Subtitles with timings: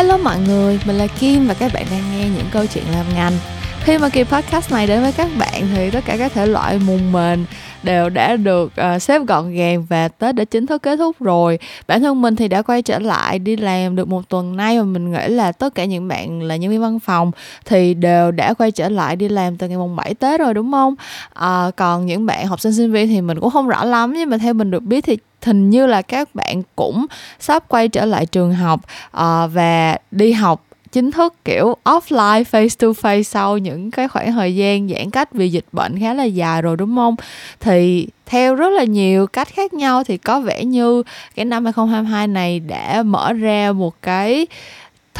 [0.00, 3.06] Hello mọi người, mình là Kim và các bạn đang nghe những câu chuyện làm
[3.14, 3.32] ngành.
[3.80, 6.80] Khi mà kỳ podcast này đến với các bạn thì tất cả các thể loại
[6.86, 7.44] mùng mền
[7.82, 11.58] đều đã được uh, xếp gọn gàng và Tết đã chính thức kết thúc rồi.
[11.86, 14.84] Bản thân mình thì đã quay trở lại đi làm được một tuần nay và
[14.84, 17.30] mình nghĩ là tất cả những bạn là nhân viên văn phòng
[17.64, 20.72] thì đều đã quay trở lại đi làm từ ngày mùng 7 Tết rồi đúng
[20.72, 20.94] không?
[21.38, 24.30] Uh, còn những bạn học sinh sinh viên thì mình cũng không rõ lắm nhưng
[24.30, 27.06] mà theo mình được biết thì hình như là các bạn cũng
[27.38, 28.80] sắp quay trở lại trường học
[29.16, 34.32] uh, và đi học chính thức kiểu offline face to face sau những cái khoảng
[34.32, 37.16] thời gian giãn cách vì dịch bệnh khá là dài rồi đúng không?
[37.60, 41.02] Thì theo rất là nhiều cách khác nhau thì có vẻ như
[41.34, 44.46] cái năm 2022 này đã mở ra một cái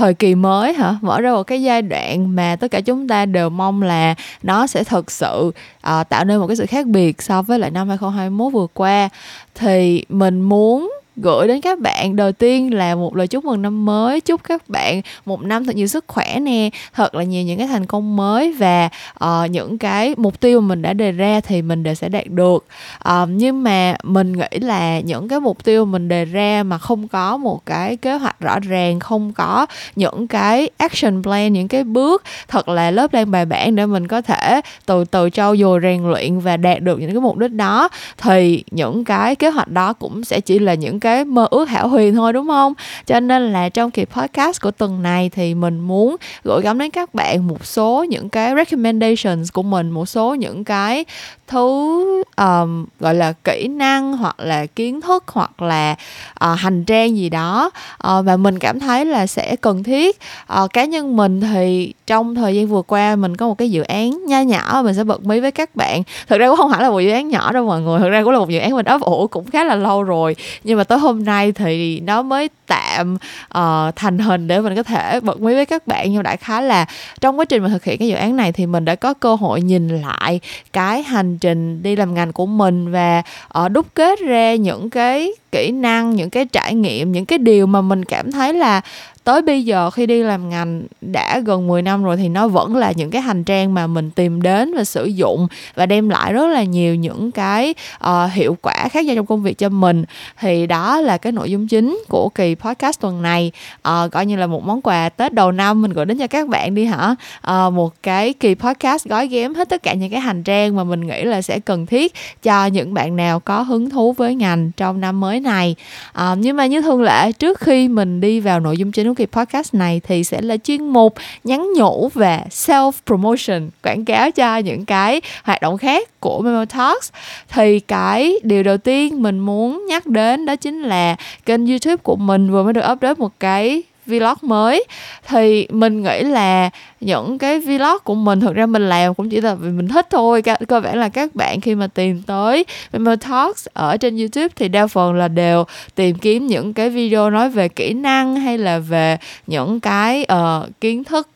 [0.00, 0.96] thời kỳ mới hả?
[1.00, 4.66] Mở ra một cái giai đoạn mà tất cả chúng ta đều mong là nó
[4.66, 5.52] sẽ thực sự
[6.00, 9.09] uh, tạo nên một cái sự khác biệt so với lại năm 2021 vừa qua.
[9.54, 12.16] Thì mình muốn gửi đến các bạn.
[12.16, 15.76] Đầu tiên là một lời chúc mừng năm mới chúc các bạn một năm thật
[15.76, 18.88] nhiều sức khỏe nè thật là nhiều những cái thành công mới và
[19.24, 22.26] uh, những cái mục tiêu mà mình đã đề ra thì mình đều sẽ đạt
[22.26, 22.65] được.
[23.09, 27.09] Uh, nhưng mà mình nghĩ là những cái mục tiêu mình đề ra mà không
[27.09, 31.85] có một cái kế hoạch rõ ràng không có những cái action plan những cái
[31.85, 35.80] bước thật là lớp lan bài bản để mình có thể từ từ trau dồi
[35.82, 39.68] rèn luyện và đạt được những cái mục đích đó thì những cái kế hoạch
[39.68, 42.75] đó cũng sẽ chỉ là những cái mơ ước hảo huyền thôi đúng không?
[43.07, 46.91] Cho nên là trong kỳ podcast của tuần này thì mình muốn gửi gắm đến
[46.91, 51.05] các bạn một số những cái recommendations của mình một số những cái
[51.51, 55.97] thứ um, gọi là kỹ năng hoặc là kiến thức hoặc là
[56.45, 57.71] uh, hành trang gì đó
[58.07, 60.19] uh, và mình cảm thấy là sẽ cần thiết.
[60.63, 63.83] Uh, cá nhân mình thì trong thời gian vừa qua mình có một cái dự
[63.83, 66.03] án nho nhỏ mình sẽ bật mí với các bạn.
[66.28, 68.22] Thực ra cũng không phải là một dự án nhỏ đâu mọi người thực ra
[68.22, 70.37] cũng là một dự án mình ấp ủ cũng khá là lâu rồi.
[70.65, 73.16] Nhưng mà tới hôm nay thì nó mới tạm
[73.59, 76.12] uh, thành hình để mình có thể bật mí với các bạn.
[76.12, 76.87] Nhưng đại khái là
[77.20, 79.34] trong quá trình mình thực hiện cái dự án này thì mình đã có cơ
[79.34, 80.41] hội nhìn lại
[80.72, 83.22] cái hành trình đi làm ngành của mình và
[83.64, 87.66] uh, đúc kết ra những cái kỹ năng những cái trải nghiệm những cái điều
[87.66, 88.81] mà mình cảm thấy là
[89.25, 92.76] tới bây giờ khi đi làm ngành đã gần 10 năm rồi thì nó vẫn
[92.76, 96.32] là những cái hành trang mà mình tìm đến và sử dụng và đem lại
[96.32, 100.04] rất là nhiều những cái uh, hiệu quả khác nhau trong công việc cho mình.
[100.41, 103.53] Thì đó là cái nội dung chính của kỳ podcast tuần này.
[103.88, 106.48] Uh, coi như là một món quà tết đầu năm mình gửi đến cho các
[106.48, 107.15] bạn đi hả?
[107.50, 110.84] Uh, một cái kỳ podcast gói ghém hết tất cả những cái hành trang mà
[110.84, 114.70] mình nghĩ là sẽ cần thiết cho những bạn nào có hứng thú với ngành
[114.76, 115.76] trong năm mới này.
[116.19, 119.15] Uh, nhưng mà như thường lệ trước khi mình đi vào nội dung chính của
[119.15, 124.31] kỳ podcast này thì sẽ là chuyên mục nhắn nhủ về self promotion quảng cáo
[124.31, 127.12] cho những cái hoạt động khác của Memo Talks.
[127.49, 131.16] Thì cái điều đầu tiên mình muốn nhắc đến đó chính là
[131.47, 134.84] kênh YouTube của mình vừa mới được update một cái vlog mới.
[135.28, 139.41] Thì mình nghĩ là những cái vlog của mình thực ra mình làm cũng chỉ
[139.41, 140.43] là vì mình thích thôi.
[140.69, 144.69] Cơ bản là các bạn khi mà tìm tới Memo Talks ở trên YouTube thì
[144.69, 148.78] đa phần là đều tìm kiếm những cái video nói về kỹ năng hay là
[148.78, 151.28] về những cái uh, kiến thức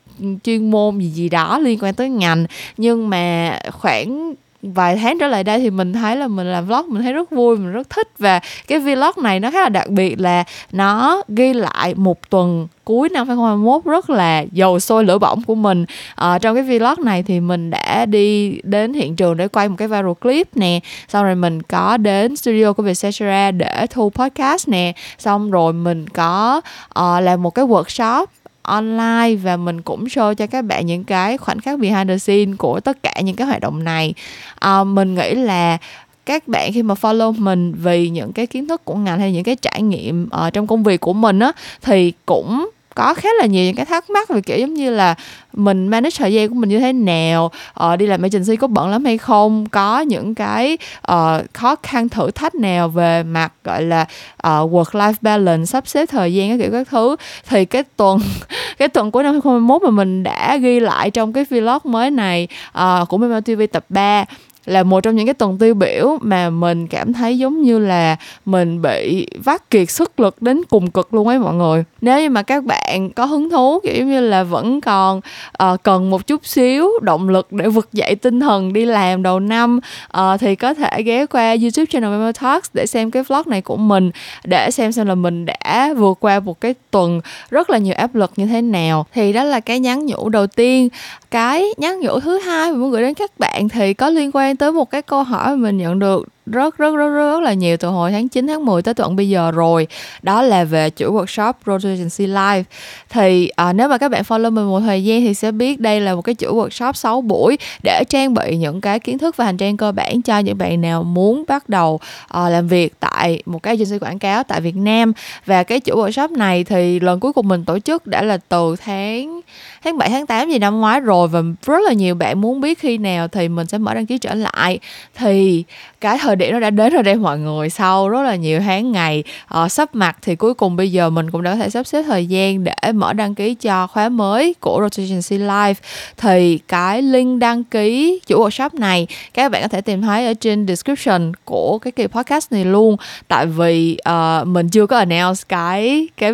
[0.45, 2.47] chuyên môn gì gì đó liên quan tới ngành.
[2.77, 4.35] Nhưng mà khoảng
[4.75, 7.31] vài tháng trở lại đây thì mình thấy là mình làm vlog mình thấy rất
[7.31, 8.09] vui mình rất thích.
[8.19, 12.69] Và cái vlog này nó khá là đặc biệt là nó ghi lại một tuần
[12.85, 15.85] cuối năm 2021 rất là dầu sôi lửa bỏng của mình.
[16.15, 19.75] À, trong cái vlog này thì mình đã đi đến hiện trường để quay một
[19.79, 20.81] cái viral clip nè.
[21.09, 24.93] Xong rồi mình có đến studio của Vietcetera để thu podcast nè.
[25.19, 26.61] Xong rồi mình có
[26.99, 28.27] uh, làm một cái workshop
[28.65, 32.53] online và mình cũng show cho các bạn những cái khoảnh khắc behind the scene
[32.59, 34.15] của tất cả những cái hoạt động này.
[34.59, 35.79] À, mình nghĩ là
[36.27, 39.45] các bạn khi mà follow mình vì những cái kiến thức của ngành hay những
[39.45, 41.53] cái trải nghiệm ở trong công việc của mình á
[41.83, 45.15] thì cũng có khá là nhiều những cái thắc mắc về kiểu giống như là
[45.53, 47.50] mình manage thời gian của mình như thế nào
[47.84, 50.78] uh, đi làm agency có bận lắm hay không có những cái
[51.12, 55.65] uh, khó khăn thử thách nào về mặt gọi là ờ, uh, work life balance
[55.65, 57.16] sắp xếp thời gian các kiểu các thứ.
[57.48, 58.21] Thì cái tuần
[58.78, 62.48] cái tuần cuối năm 2021 mà mình đã ghi lại trong cái vlog mới này
[62.78, 64.24] uh, của Memo TV tập 3
[64.66, 68.16] là một trong những cái tuần tiêu biểu mà mình cảm thấy giống như là
[68.45, 71.84] mình bị vắt kiệt sức lực đến cùng cực luôn ấy mọi người.
[72.01, 75.21] Nếu như mà các bạn có hứng thú kiểu như là vẫn còn
[75.63, 79.41] uh, cần một chút xíu động lực để vực dậy tinh thần đi làm đầu
[79.41, 79.81] năm
[80.19, 83.60] uh, thì có thể ghé qua youtube channel Memo Talks để xem cái vlog này
[83.60, 84.10] của mình
[84.45, 87.21] để xem xem là mình đã vượt qua một cái tuần
[87.51, 89.07] rất là nhiều áp lực như thế nào.
[89.15, 90.89] Thì đó là cái nhắn nhủ đầu tiên.
[91.31, 94.53] Cái nhắn nhủ thứ hai mình muốn gửi đến các bạn thì có liên quan
[94.56, 97.77] tới một cái câu hỏi mà mình nhận được rất rất rất rất là nhiều
[97.77, 99.87] từ hồi tháng 9 tháng 10 tới tận bây giờ rồi.
[100.23, 102.65] Đó là về chuỗi workshop Road Agency Live.
[103.11, 106.01] Thì à, nếu mà các bạn follow mình một thời gian thì sẽ biết đây
[106.01, 109.45] là một cái chuỗi workshop 6 buổi để trang bị những cái kiến thức và
[109.45, 113.43] hành trang cơ bản cho những bạn nào muốn bắt đầu à, làm việc tại
[113.47, 115.13] một cái agency quảng cáo tại Việt Nam.
[115.47, 118.77] Và cái chuỗi workshop này thì lần cuối cùng mình tổ chức đã là từ
[118.85, 119.41] tháng
[119.85, 121.29] tháng 7 tháng 8 gì năm ngoái rồi.
[121.29, 124.19] Và rất là nhiều bạn muốn biết khi nào thì mình sẽ mở đăng ký
[124.19, 124.79] trở lại.
[125.15, 125.65] Thì
[126.01, 127.71] cái thời điểm nó đã đến rồi đây mọi người.
[127.71, 129.25] Sau rất là nhiều tháng ngày
[129.59, 132.03] uh, sắp mặt thì cuối cùng bây giờ mình cũng đã có thể sắp xếp
[132.03, 135.81] thời gian để mở đăng ký cho khóa mới của Rotation Live.
[136.16, 140.34] Thì cái link đăng ký chủ workshop này các bạn có thể tìm thấy ở
[140.34, 142.97] trên description của cái kỳ podcast này luôn.
[143.28, 146.33] Tại vì uh, mình chưa có announce cái cái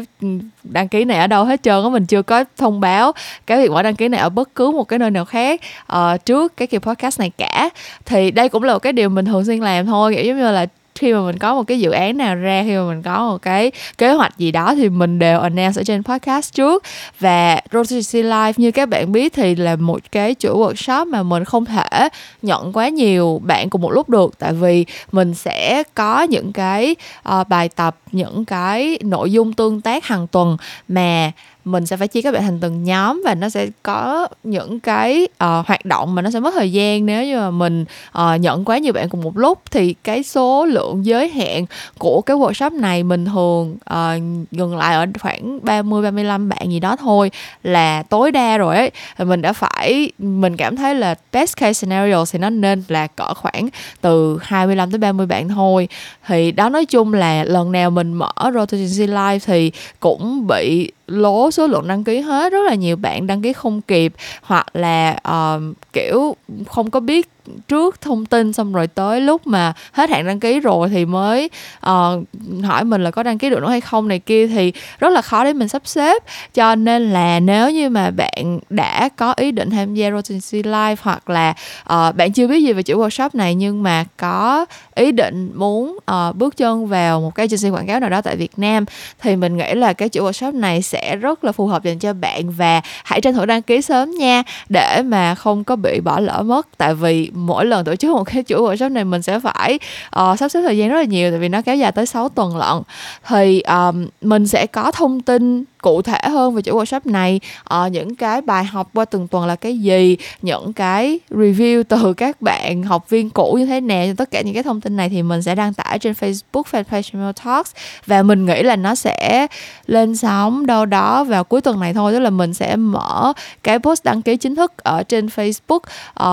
[0.62, 3.12] đăng ký này ở đâu hết trơn á mình chưa có thông báo
[3.46, 5.60] cái việc mở đăng ký này ở bất cứ một cái nơi nào khác
[5.92, 7.70] uh, trước cái kỳ podcast này cả.
[8.04, 10.50] Thì đây cũng là một cái điều mình thường xuyên làm thôi kiểu giống như
[10.50, 10.66] là
[11.00, 13.42] khi mà mình có một cái dự án nào ra khi mà mình có một
[13.42, 16.82] cái kế hoạch gì đó thì mình đều announce ở trên podcast trước.
[17.20, 21.44] Và Rotary Live như các bạn biết thì là một cái chuỗi workshop mà mình
[21.44, 22.08] không thể
[22.42, 24.38] nhận quá nhiều bạn cùng một lúc được.
[24.38, 26.96] Tại vì mình sẽ có những cái
[27.28, 30.56] uh, bài tập những cái nội dung tương tác hàng tuần
[30.88, 31.32] mà
[31.64, 35.22] mình sẽ phải chia các bạn thành từng nhóm và nó sẽ có những cái
[35.24, 37.06] uh, hoạt động mà nó sẽ mất thời gian.
[37.06, 37.84] Nếu như mà mình
[38.18, 41.64] uh, nhận quá nhiều bạn cùng một lúc thì cái số lượng giới hạn
[41.98, 46.72] của cái workshop này mình thường ờ, uh, ngừng lại ở khoảng 30 35 bạn
[46.72, 47.30] gì đó thôi
[47.62, 48.90] là tối đa rồi ấy.
[49.18, 53.06] Thì mình đã phải mình cảm thấy là best case scenario thì nó nên là
[53.06, 53.68] cỡ khoảng
[54.00, 55.88] từ 25 tới 30 bạn thôi.
[56.26, 61.50] Thì đó nói chung là lần nào mình mở Rotation Live thì cũng bị lố
[61.50, 64.12] số lượng đăng ký hết rất là nhiều bạn đăng ký không kịp
[64.42, 66.36] hoặc là uh, kiểu
[66.68, 67.28] không có biết
[67.68, 71.50] trước thông tin xong rồi tới lúc mà hết hạn đăng ký rồi thì mới
[71.86, 72.24] uh,
[72.64, 75.22] hỏi mình là có đăng ký được nữa hay không này kia thì rất là
[75.22, 76.22] khó để mình sắp xếp.
[76.54, 80.96] Cho nên là nếu như mà bạn đã có ý định tham gia Rotancy Live
[81.02, 81.54] hoặc là
[81.92, 85.98] uh, bạn chưa biết gì về chuỗi workshop này nhưng mà có ý định muốn
[86.10, 88.84] uh, bước chân vào một cái agency quảng cáo nào đó tại Việt Nam
[89.22, 92.12] thì mình nghĩ là cái chuỗi workshop này sẽ rất là phù hợp dành cho
[92.12, 96.20] bạn và hãy tranh thủ đăng ký sớm nha để mà không có bị bỏ
[96.20, 96.68] lỡ mất.
[96.78, 99.78] Tại vì mỗi lần tổ chức một cái chuỗi workshop này mình sẽ phải
[100.20, 102.28] uh, sắp xếp thời gian rất là nhiều tại vì nó kéo dài tới 6
[102.28, 102.82] tuần lận.
[103.28, 107.40] Thì um, mình sẽ có thông tin cụ thể hơn về chuỗi workshop này.
[107.74, 110.16] Uh, những cái bài học qua từng tuần là cái gì?
[110.42, 114.06] Những cái review từ các bạn học viên cũ như thế nào?
[114.16, 117.18] Tất cả những cái thông tin này thì mình sẽ đăng tải trên Facebook fanpage
[117.18, 117.72] Mel Talks.
[118.06, 119.46] Và mình nghĩ là nó sẽ
[119.86, 122.12] lên sóng đâu đó vào cuối tuần này thôi.
[122.12, 125.80] Tức là mình sẽ mở cái post đăng ký chính thức ở trên Facebook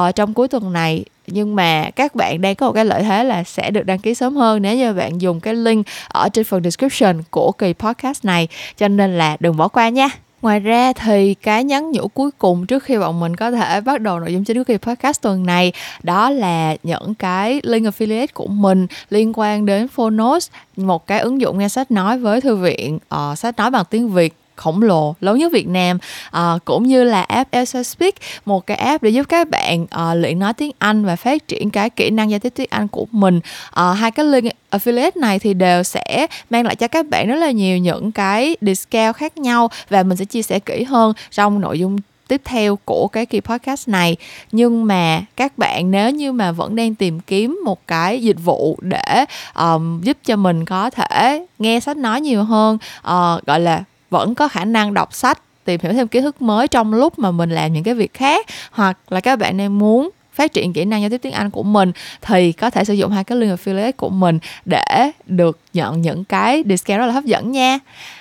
[0.08, 3.24] uh, trong cuối tuần này nhưng mà các bạn đang có một cái lợi thế
[3.24, 6.46] là sẽ được đăng ký sớm hơn nếu như bạn dùng cái link ở trên
[6.46, 8.48] phần description của kỳ podcast này.
[8.78, 10.10] Cho nên là đừng bỏ qua nha.
[10.42, 14.02] Ngoài ra thì cái nhắn nhủ cuối cùng trước khi bọn mình có thể bắt
[14.02, 15.72] đầu nội dung chính của kỳ podcast tuần này
[16.04, 21.42] đó là những cái link affiliate của mình liên quan đến Phonos, một cái ứng
[21.42, 25.15] dụng nghe sách nói với thư viện uh, sách nói bằng tiếng Việt khổng lồ
[25.21, 25.98] lớn nhất Việt Nam.
[26.31, 28.13] À, cũng như là app Elsa Speak
[28.45, 31.69] một cái app để giúp các bạn à, luyện nói tiếng Anh và phát triển
[31.69, 33.39] cái kỹ năng giao tiếp tiếng Anh của mình.
[33.71, 37.35] À, hai cái link affiliate này thì đều sẽ mang lại cho các bạn rất
[37.35, 41.61] là nhiều những cái discount khác nhau và mình sẽ chia sẻ kỹ hơn trong
[41.61, 41.97] nội dung
[42.28, 44.16] tiếp theo của cái kỳ podcast này.
[44.52, 48.78] Nhưng mà các bạn nếu như mà vẫn đang tìm kiếm một cái dịch vụ
[48.81, 53.83] để um, giúp cho mình có thể nghe sách nói nhiều hơn uh, gọi là
[54.09, 57.31] vẫn có khả năng đọc sách tìm hiểu thêm kiến thức mới trong lúc mà
[57.31, 60.85] mình làm những cái việc khác hoặc là các bạn đang muốn phát triển kỹ
[60.85, 63.59] năng giao tiếp tiếng Anh của mình thì có thể sử dụng hai cái link
[63.59, 67.80] affiliate của mình để được nhận những cái discount rất là hấp dẫn nha.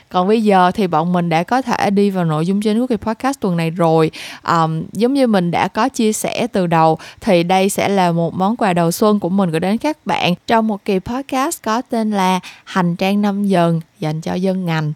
[0.08, 2.86] Còn bây giờ thì bọn mình đã có thể đi vào nội dung chính của
[2.86, 4.10] cái podcast tuần này rồi.
[4.48, 8.34] Um, giống như mình đã có chia sẻ từ đầu thì đây sẽ là một
[8.34, 10.34] món quà đầu xuân của mình gửi đến các bạn.
[10.46, 14.92] Trong một kỳ podcast có tên là hành trang năm dần dành cho dân ngành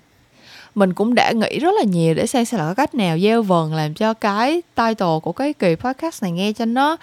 [0.80, 3.42] mình cũng đã nghĩ rất là nhiều để xem sẽ là có cách nào gieo
[3.42, 6.96] vần làm cho cái title của cái kỳ podcast này nghe cho nó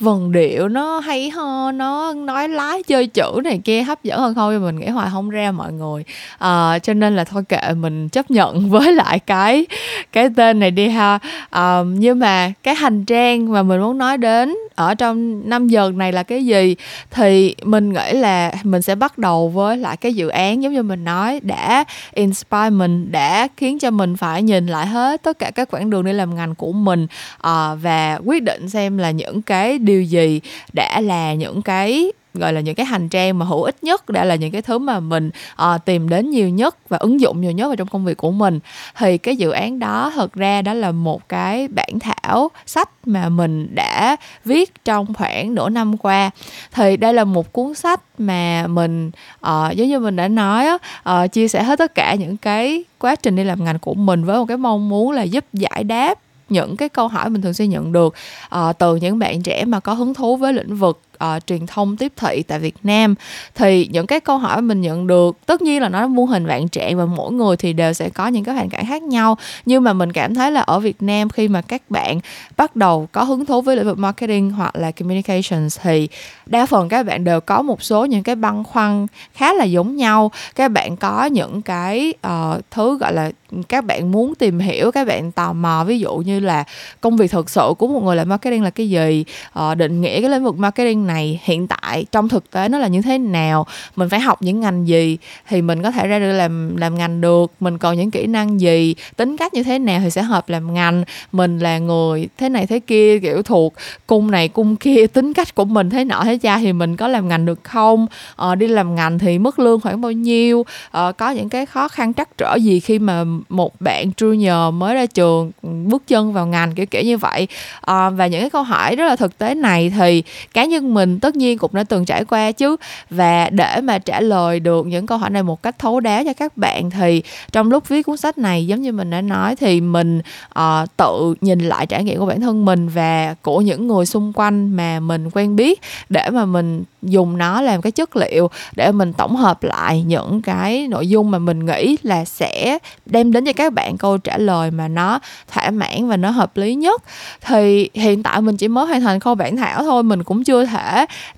[0.00, 4.34] vần điệu nó hay ho nó nói lái chơi chữ này kia hấp dẫn hơn
[4.34, 4.64] không?
[4.64, 6.04] Mình nghĩ hoài không ra mọi người.
[6.38, 9.66] À, cho nên là thôi kệ mình chấp nhận với lại cái
[10.12, 11.18] cái tên này đi ha.
[11.50, 15.92] À, nhưng mà cái hành trang mà mình muốn nói đến ở trong năm giờ
[15.94, 16.76] này là cái gì?
[17.10, 20.82] Thì mình nghĩ là mình sẽ bắt đầu với lại cái dự án giống như
[20.82, 25.50] mình nói đã inspire mình đã khiến cho mình phải nhìn lại hết tất cả
[25.50, 29.42] các quãng đường đi làm ngành của mình uh, và quyết định xem là những
[29.42, 30.40] cái điều gì
[30.72, 34.24] đã là những cái gọi là những cái hành trang mà hữu ích nhất đã
[34.24, 37.52] là những cái thứ mà mình à, tìm đến nhiều nhất và ứng dụng nhiều
[37.52, 38.60] nhất vào trong công việc của mình.
[38.96, 43.28] Thì cái dự án đó thật ra đó là một cái bản thảo sách mà
[43.28, 46.30] mình đã viết trong khoảng nửa năm qua.
[46.72, 49.10] Thì đây là một cuốn sách mà mình
[49.46, 53.16] uh, giống như mình đã nói uh, chia sẻ hết tất cả những cái quá
[53.16, 56.18] trình đi làm ngành của mình với một cái mong muốn là giúp giải đáp
[56.48, 58.14] những cái câu hỏi mình thường xuyên nhận được
[58.54, 61.00] uh, từ những bạn trẻ mà có hứng thú với lĩnh vực
[61.36, 63.14] uh, truyền thông tiếp thị tại Việt Nam.
[63.54, 66.68] Thì những cái câu hỏi mình nhận được tất nhiên là nó muôn hình vạn
[66.68, 69.36] trạng và mỗi người thì đều sẽ có những cái hoàn cảnh khác nhau.
[69.66, 72.20] Nhưng mà mình cảm thấy là ở Việt Nam khi mà các bạn
[72.56, 76.08] bắt đầu có hứng thú với lĩnh vực marketing hoặc là communications thì
[76.46, 79.96] đa phần các bạn đều có một số những cái băn khoăn khá là giống
[79.96, 80.30] nhau.
[80.54, 83.30] Các bạn có những cái uh, thứ gọi là
[83.68, 85.84] các bạn muốn tìm hiểu các bạn tò mò.
[85.86, 86.64] Ví dụ như là
[87.00, 89.24] công việc thực sự của một người làm marketing là cái gì?
[89.58, 92.88] Uh, định nghĩa cái lĩnh vực marketing này hiện tại trong thực tế nó là
[92.88, 93.66] như thế nào
[93.96, 95.18] mình phải học những ngành gì
[95.48, 98.60] thì mình có thể ra được làm làm ngành được mình còn những kỹ năng
[98.60, 102.48] gì tính cách như thế nào thì sẽ hợp làm ngành mình là người thế
[102.48, 103.74] này thế kia kiểu thuộc
[104.06, 107.08] cung này cung kia tính cách của mình thế nọ thế cha thì mình có
[107.08, 108.06] làm ngành được không
[108.36, 111.88] ờ, đi làm ngành thì mức lương khoảng bao nhiêu ờ, có những cái khó
[111.88, 116.32] khăn trắc trở gì khi mà một bạn junior mới ra trường ừ, bước chân
[116.32, 117.48] vào ngành kiểu kiểu như vậy.
[117.80, 120.22] Ờ, và những cái câu hỏi rất là thực tế này thì
[120.54, 122.76] cá nhân mình tất nhiên cũng đã từng trải qua chứ.
[123.10, 126.32] Và để mà trả lời được những câu hỏi này một cách thấu đáo cho
[126.32, 127.22] các bạn thì
[127.52, 130.20] trong lúc viết cuốn sách này giống như mình đã nói thì mình
[130.58, 134.32] uh, tự nhìn lại trải nghiệm của bản thân mình và của những người xung
[134.34, 138.92] quanh mà mình quen biết để mà mình dùng nó làm cái chất liệu để
[138.92, 143.44] mình tổng hợp lại những cái nội dung mà mình nghĩ là sẽ đem đến
[143.44, 145.18] cho các bạn câu trả lời mà nó
[145.52, 147.02] thỏa mãn và nó hợp lý nhất.
[147.40, 150.64] Thì hiện tại mình chỉ mới hoàn thành khâu bản thảo thôi mình cũng chưa
[150.64, 150.83] thể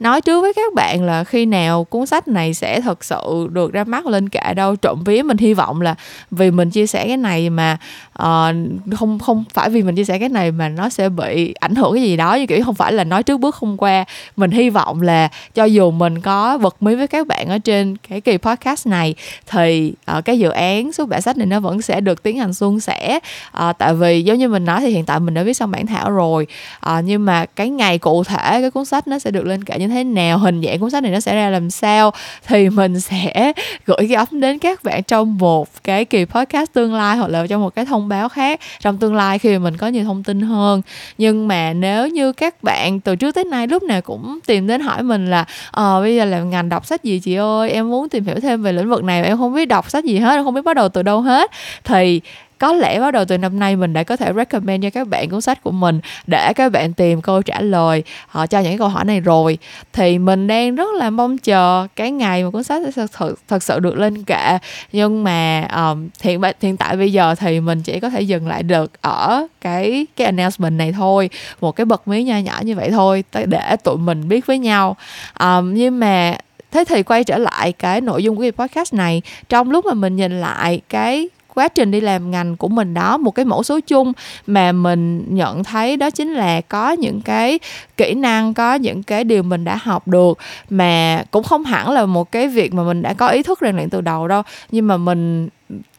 [0.00, 3.72] nói trước với các bạn là khi nào cuốn sách này sẽ thật sự được
[3.72, 4.76] ra mắt lên cả đâu.
[4.76, 5.94] Trộm vía mình hy vọng là
[6.30, 7.78] vì mình chia sẻ cái này mà
[8.22, 8.56] uh,
[8.96, 11.94] không không phải vì mình chia sẻ cái này mà nó sẽ bị ảnh hưởng
[11.94, 12.34] cái gì đó.
[12.34, 14.04] Như kiểu không phải là nói trước bước không qua.
[14.36, 17.96] Mình hy vọng là cho dù mình có bật mí với các bạn ở trên
[18.08, 19.14] cái kỳ podcast này
[19.46, 22.54] thì uh, cái dự án xuất bản sách này nó vẫn sẽ được tiến hành
[22.54, 23.18] suôn sẻ.
[23.68, 25.86] Uh, tại vì giống như mình nói thì hiện tại mình đã viết xong bản
[25.86, 26.46] thảo rồi.
[26.86, 29.64] Uh, nhưng mà cái ngày cụ thể cái cuốn sách nó sẽ được được lên
[29.64, 32.12] kệ như thế nào, hình dạng cuốn sách này nó sẽ ra làm sao,
[32.46, 33.52] thì mình sẽ
[33.86, 37.62] gửi gắm đến các bạn trong một cái kỳ podcast tương lai hoặc là trong
[37.62, 38.60] một cái thông báo khác.
[38.80, 40.82] Trong tương lai khi mà mình có nhiều thông tin hơn.
[41.18, 44.80] Nhưng mà nếu như các bạn từ trước tới nay lúc nào cũng tìm đến
[44.80, 47.70] hỏi mình là ờ bây giờ làm ngành đọc sách gì chị ơi?
[47.70, 50.18] Em muốn tìm hiểu thêm về lĩnh vực này em không biết đọc sách gì
[50.18, 51.50] hết, em không biết bắt đầu từ đâu hết.
[51.84, 52.20] Thì
[52.58, 55.30] có lẽ bắt đầu từ năm nay mình đã có thể recommend cho các bạn
[55.30, 58.88] cuốn sách của mình để các bạn tìm câu trả lời họ cho những câu
[58.88, 59.58] hỏi này rồi.
[59.92, 63.62] Thì mình đang rất là mong chờ cái ngày mà cuốn sách sẽ thật, thật
[63.62, 64.58] sự được lên kệ.
[64.92, 68.62] Nhưng mà um, hiện hiện tại bây giờ thì mình chỉ có thể dừng lại
[68.62, 72.90] được ở cái cái announcement này thôi một cái bật mí nho nhỏ như vậy
[72.90, 74.96] thôi để tụi mình biết với nhau.
[75.40, 76.36] Um, nhưng mà
[76.72, 79.22] thế thì quay trở lại cái nội dung của cái podcast này.
[79.48, 83.16] Trong lúc mà mình nhìn lại cái quá trình đi làm ngành của mình đó
[83.16, 84.12] một cái mẫu số chung
[84.46, 87.58] mà mình nhận thấy đó chính là có những cái
[87.96, 90.38] kỹ năng có những cái điều mình đã học được
[90.70, 93.76] mà cũng không hẳn là một cái việc mà mình đã có ý thức rèn
[93.76, 94.42] luyện từ đầu đâu.
[94.70, 95.48] Nhưng mà mình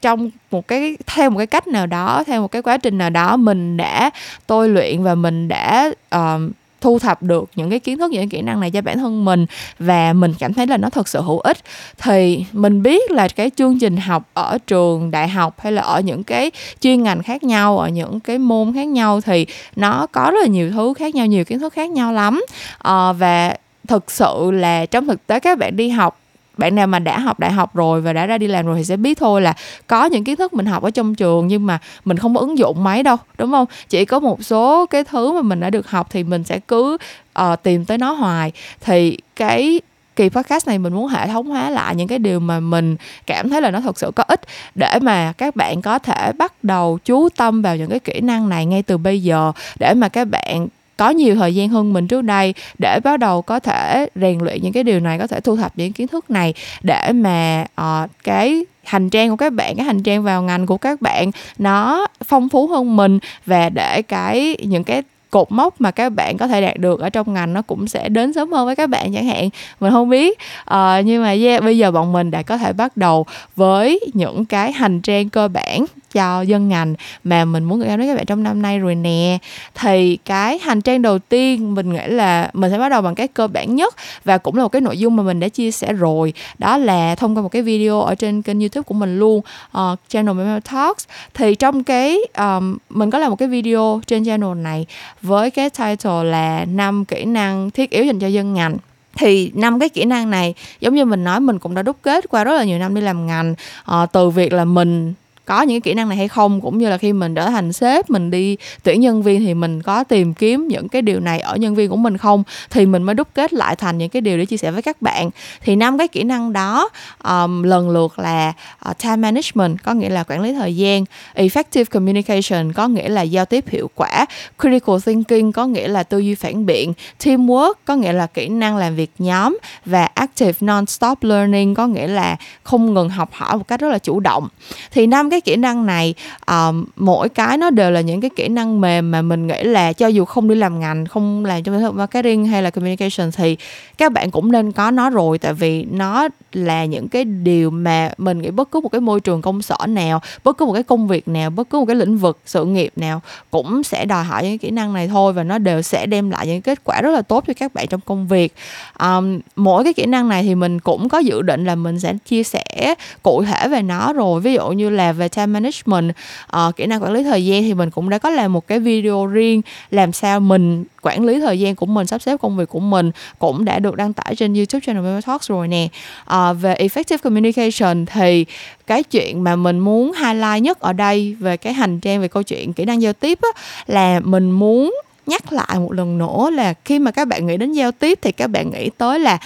[0.01, 3.09] trong một cái theo một cái cách nào đó theo một cái quá trình nào
[3.09, 4.09] đó mình đã
[4.47, 6.41] tôi luyện và mình đã uh,
[6.81, 9.25] thu thập được những cái kiến thức những cái kỹ năng này cho bản thân
[9.25, 9.45] mình
[9.79, 11.57] và mình cảm thấy là nó thật sự hữu ích.
[11.97, 15.99] Thì mình biết là cái chương trình học ở trường đại học hay là ở
[15.99, 20.31] những cái chuyên ngành khác nhau ở những cái môn khác nhau thì nó có
[20.31, 22.45] rất là nhiều thứ khác nhau nhiều kiến thức khác nhau lắm.
[22.79, 23.55] À, và
[23.87, 26.19] thực sự là trong thực tế các bạn đi học
[26.59, 28.83] bạn nào mà đã học đại học rồi và đã ra đi làm rồi thì
[28.83, 29.53] sẽ biết thôi là
[29.87, 32.57] có những kiến thức mình học ở trong trường nhưng mà mình không có ứng
[32.57, 33.65] dụng mấy đâu đúng không?
[33.89, 36.97] Chỉ có một số cái thứ mà mình đã được học thì mình sẽ cứ
[37.39, 38.51] uh, tìm tới nó hoài.
[38.81, 39.81] Thì cái
[40.17, 42.95] kỳ podcast này mình muốn hệ thống hóa lại những cái điều mà mình
[43.25, 44.41] cảm thấy là nó thật sự có ích
[44.75, 48.49] để mà các bạn có thể bắt đầu chú tâm vào những cái kỹ năng
[48.49, 52.07] này ngay từ bây giờ để mà các bạn có nhiều thời gian hơn mình
[52.07, 55.39] trước đây để bắt đầu có thể rèn luyện những cái điều này có thể
[55.39, 59.75] thu thập những kiến thức này để mà uh, cái hành trang của các bạn
[59.75, 64.01] cái hành trang vào ngành của các bạn nó phong phú hơn mình và để
[64.01, 67.53] cái những cái cột mốc mà các bạn có thể đạt được ở trong ngành
[67.53, 69.49] nó cũng sẽ đến sớm hơn với các bạn chẳng hạn.
[69.79, 70.37] Mình không biết
[70.73, 73.25] uh, nhưng mà yeah, bây giờ bọn mình đã có thể bắt đầu
[73.55, 75.85] với những cái hành trang cơ bản
[76.17, 78.95] cho dân ngành mà mình muốn gửi gắm đến các bạn trong năm nay rồi
[78.95, 79.37] nè.
[79.75, 83.27] Thì cái hành trang đầu tiên mình nghĩ là mình sẽ bắt đầu bằng cái
[83.27, 85.93] cơ bản nhất và cũng là một cái nội dung mà mình đã chia sẻ
[85.93, 86.33] rồi.
[86.57, 89.41] Đó là thông qua một cái video ở trên kênh youtube của mình luôn
[89.77, 91.05] uh, channel Memo Talks.
[91.33, 94.85] Thì trong cái um, mình có làm một cái video trên channel này
[95.21, 98.77] với cái title là năm kỹ năng thiết yếu dành cho dân ngành.
[99.17, 102.29] Thì năm cái kỹ năng này giống như mình nói mình cũng đã đúc kết
[102.29, 103.55] qua rất là nhiều năm đi làm ngành
[103.91, 105.13] uh, từ việc là mình
[105.47, 107.73] có những cái kỹ năng này hay không cũng như là khi mình trở thành
[107.73, 111.39] sếp mình đi tuyển nhân viên thì mình có tìm kiếm những cái điều này
[111.39, 112.43] ở nhân viên của mình không?
[112.69, 115.01] Thì mình mới đúc kết lại thành những cái điều để chia sẻ với các
[115.01, 115.29] bạn.
[115.61, 116.89] Thì năm cái kỹ năng đó
[117.23, 118.53] um, lần lượt là
[118.89, 121.05] uh, time management có nghĩa là quản lý thời gian.
[121.35, 124.25] Effective communication có nghĩa là giao tiếp hiệu quả.
[124.61, 126.93] Critical thinking có nghĩa là tư duy phản biện.
[127.23, 129.57] Teamwork có nghĩa là kỹ năng làm việc nhóm.
[129.85, 133.97] Và active non-stop learning có nghĩa là không ngừng học hỏi một cách rất là
[133.97, 134.47] chủ động.
[134.91, 136.13] Thì năm cái cái kỹ năng này
[136.47, 139.93] um, mỗi cái nó đều là những cái kỹ năng mềm mà mình nghĩ là
[139.93, 143.31] cho dù không đi làm ngành không làm trong lĩnh vực marketing hay là communication
[143.31, 143.57] thì
[143.97, 145.37] các bạn cũng nên có nó rồi.
[145.37, 149.19] Tại vì nó là những cái điều mà mình nghĩ bất cứ một cái môi
[149.19, 151.95] trường công sở nào bất cứ một cái công việc nào bất cứ một cái
[151.95, 155.43] lĩnh vực sự nghiệp nào cũng sẽ đòi hỏi những kỹ năng này thôi và
[155.43, 158.01] nó đều sẽ đem lại những kết quả rất là tốt cho các bạn trong
[158.05, 158.53] công việc.
[158.99, 162.13] Um, mỗi cái kỹ năng này thì mình cũng có dự định là mình sẽ
[162.25, 164.41] chia sẻ cụ thể về nó rồi.
[164.41, 166.15] Ví dụ như là về time management.
[166.55, 168.79] Uh, kỹ năng quản lý thời gian thì mình cũng đã có làm một cái
[168.79, 172.69] video riêng làm sao mình quản lý thời gian của mình sắp xếp công việc
[172.69, 175.87] của mình cũng đã được đăng tải trên youtube channel Memo Talks rồi nè.
[176.25, 178.45] À, về effective communication thì
[178.87, 182.43] cái chuyện mà mình muốn highlight nhất ở đây về cái hành trang về câu
[182.43, 184.93] chuyện kỹ năng giao tiếp á, là mình muốn
[185.27, 188.31] nhắc lại một lần nữa là khi mà các bạn nghĩ đến giao tiếp thì
[188.31, 189.37] các bạn nghĩ tới là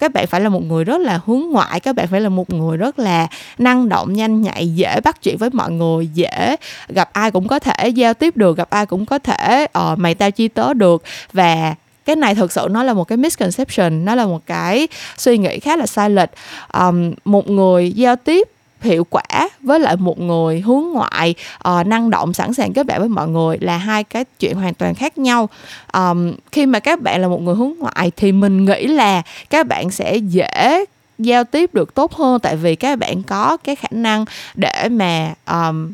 [0.00, 2.50] các bạn phải là một người rất là hướng ngoại các bạn phải là một
[2.50, 3.26] người rất là
[3.58, 6.56] năng động nhanh nhạy dễ bắt chuyện với mọi người dễ
[6.88, 10.14] gặp ai cũng có thể giao tiếp được gặp ai cũng có thể uh, mày
[10.14, 11.02] tao chi tớ được.
[11.32, 11.74] Và
[12.04, 15.60] cái này thực sự nó là một cái misconception nó là một cái suy nghĩ
[15.60, 16.30] khá là sai lệch.
[16.78, 18.48] Um, một người giao tiếp
[18.80, 21.34] hiệu quả với lại một người hướng ngoại
[21.68, 24.74] uh, năng động sẵn sàng kết bạn với mọi người là hai cái chuyện hoàn
[24.74, 25.48] toàn khác nhau.
[25.92, 29.66] Um, khi mà các bạn là một người hướng ngoại thì mình nghĩ là các
[29.66, 30.84] bạn sẽ dễ
[31.18, 34.24] giao tiếp được tốt hơn tại vì các bạn có cái khả năng
[34.54, 35.92] để mà um,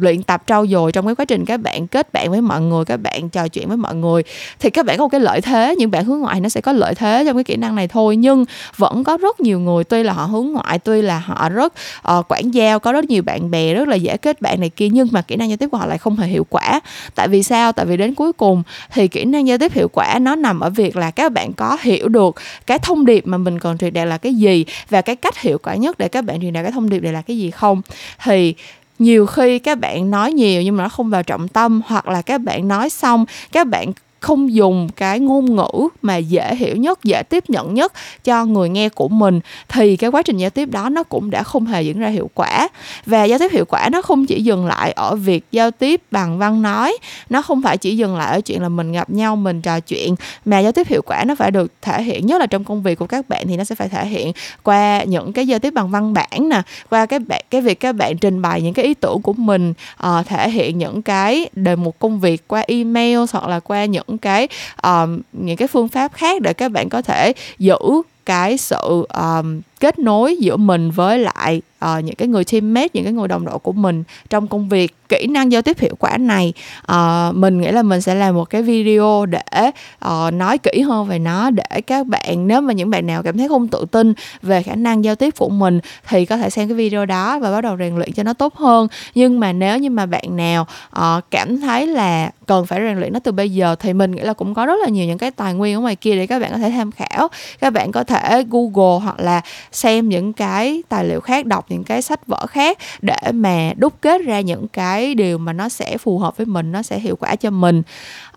[0.00, 2.84] luyện tập trau dồi trong cái quá trình các bạn kết bạn với mọi người
[2.84, 4.22] các bạn trò chuyện với mọi người
[4.60, 6.72] thì các bạn có một cái lợi thế những bạn hướng ngoại nó sẽ có
[6.72, 8.16] lợi thế trong cái kỹ năng này thôi.
[8.16, 8.44] Nhưng
[8.76, 11.72] vẫn có rất nhiều người tuy là họ hướng ngoại tuy là họ rất
[12.12, 14.88] uh, quản giao có rất nhiều bạn bè rất là dễ kết bạn này kia
[14.88, 16.80] nhưng mà kỹ năng giao tiếp của họ lại không hề hiệu quả.
[17.14, 17.72] Tại vì sao?
[17.72, 20.70] Tại vì đến cuối cùng thì kỹ năng giao tiếp hiệu quả nó nằm ở
[20.70, 24.08] việc là các bạn có hiểu được cái thông điệp mà mình cần truyền đạt
[24.08, 26.72] là cái gì và cái cách hiệu quả nhất để các bạn truyền đạt cái
[26.72, 27.82] thông điệp này là cái gì không?
[28.24, 28.54] Thì
[29.02, 32.22] nhiều khi các bạn nói nhiều nhưng mà nó không vào trọng tâm hoặc là
[32.22, 37.04] các bạn nói xong, các bạn không dùng cái ngôn ngữ mà dễ hiểu nhất
[37.04, 37.92] dễ tiếp nhận nhất
[38.24, 41.42] cho người nghe của mình thì cái quá trình giao tiếp đó nó cũng đã
[41.42, 42.68] không hề diễn ra hiệu quả.
[43.06, 46.38] Và giao tiếp hiệu quả nó không chỉ dừng lại ở việc giao tiếp bằng
[46.38, 46.96] văn nói
[47.30, 50.14] nó không phải chỉ dừng lại ở chuyện là mình gặp nhau mình trò chuyện
[50.44, 52.98] mà giao tiếp hiệu quả nó phải được thể hiện nhất là trong công việc
[52.98, 54.32] của các bạn thì nó sẽ phải thể hiện
[54.62, 57.92] qua những cái giao tiếp bằng văn bản nè qua cái bạn cái việc các
[57.92, 59.74] bạn trình bày những cái ý tưởng của mình
[60.06, 64.11] uh, thể hiện những cái đề mục công việc qua email hoặc là qua những
[64.12, 64.48] những cái
[64.82, 67.78] um, những cái phương pháp khác để các bạn có thể giữ
[68.26, 73.04] cái sự um, kết nối giữa mình với lại uh, những cái người teammate những
[73.04, 76.16] cái người đồng đội của mình trong công việc kỹ năng giao tiếp hiệu quả
[76.18, 76.52] này.
[76.92, 79.70] Uh, mình nghĩ là mình sẽ làm một cái video để
[80.06, 83.38] uh, nói kỹ hơn về nó để các bạn nếu mà những bạn nào cảm
[83.38, 86.68] thấy không tự tin về khả năng giao tiếp của mình thì có thể xem
[86.68, 88.88] cái video đó và bắt đầu rèn luyện cho nó tốt hơn.
[89.14, 90.66] Nhưng mà nếu như mà bạn nào
[90.98, 94.22] uh, cảm thấy là cần phải rèn luyện nó từ bây giờ thì mình nghĩ
[94.22, 96.38] là cũng có rất là nhiều những cái tài nguyên ở ngoài kia để các
[96.38, 97.28] bạn có thể tham khảo
[97.60, 99.40] các bạn có thể thể google hoặc là
[99.72, 103.92] xem những cái tài liệu khác đọc những cái sách vở khác để mà đúc
[104.00, 107.16] kết ra những cái điều mà nó sẽ phù hợp với mình nó sẽ hiệu
[107.16, 107.82] quả cho mình.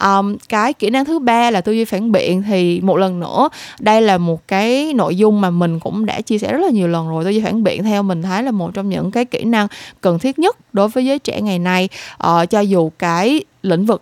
[0.01, 2.43] Um, cái kỹ năng thứ ba là tư duy phản biện.
[2.43, 6.37] Thì một lần nữa đây là một cái nội dung mà mình cũng đã chia
[6.37, 7.23] sẻ rất là nhiều lần rồi.
[7.23, 9.67] Tư duy phản biện theo mình thấy là một trong những cái kỹ năng
[10.01, 11.89] cần thiết nhất đối với giới trẻ ngày nay.
[12.27, 14.01] Uh, cho dù cái lĩnh vực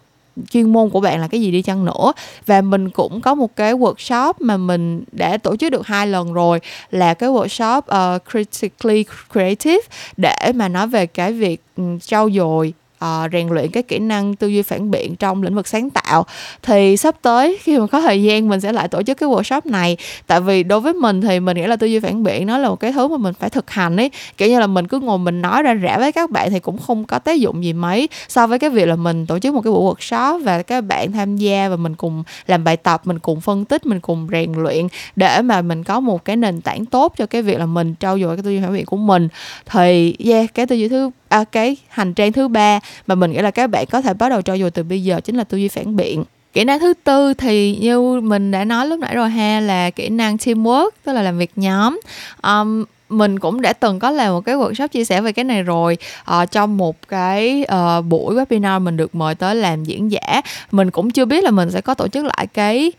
[0.49, 2.13] chuyên môn của bạn là cái gì đi chăng nữa.
[2.45, 6.33] Và mình cũng có một cái workshop mà mình đã tổ chức được hai lần
[6.33, 6.59] rồi
[6.91, 9.81] là cái workshop uh, critically creative
[10.17, 14.35] để mà nói về cái việc ừ, trau dồi uh, rèn luyện cái kỹ năng
[14.35, 16.25] tư duy phản biện trong lĩnh vực sáng tạo.
[16.61, 19.61] Thì sắp tới khi mà có thời gian mình sẽ lại tổ chức cái workshop
[19.65, 19.97] này.
[20.27, 22.69] Tại vì đối với mình thì mình nghĩ là tư duy phản biện nó là
[22.69, 24.11] một cái thứ mà mình phải thực hành ấy.
[24.37, 26.77] Kiểu như là mình cứ ngồi mình nói ra rẽ với các bạn thì cũng
[26.77, 28.09] không có tác dụng gì mấy.
[28.27, 31.11] So với cái việc là mình tổ chức một cái buổi workshop và các bạn
[31.11, 34.53] tham gia và mình cùng làm bài tập mình cùng phân tích mình cùng rèn
[34.53, 37.95] luyện để mà mình có một cái nền tảng tốt cho cái việc là mình
[37.99, 39.27] trau dồi cái tư duy phản biện của mình.
[39.65, 43.37] Thì yeah cái tư duy thứ à, cái hành trang thứ ba mà mình nghĩ
[43.37, 45.57] là các bạn có thể bắt đầu trau dồi từ bây giờ chính là tư
[45.57, 46.23] duy phản biện.
[46.53, 50.09] Kỹ năng thứ tư thì như mình đã nói lúc nãy rồi ha là kỹ
[50.09, 51.99] năng teamwork tức là làm việc nhóm.
[52.43, 55.63] Um, mình cũng đã từng có làm một cái workshop chia sẻ về cái này
[55.63, 55.97] rồi.
[56.25, 60.41] À, trong một cái uh, buổi webinar mình được mời tới làm diễn giả
[60.71, 62.91] mình cũng chưa biết là mình sẽ có tổ chức lại cái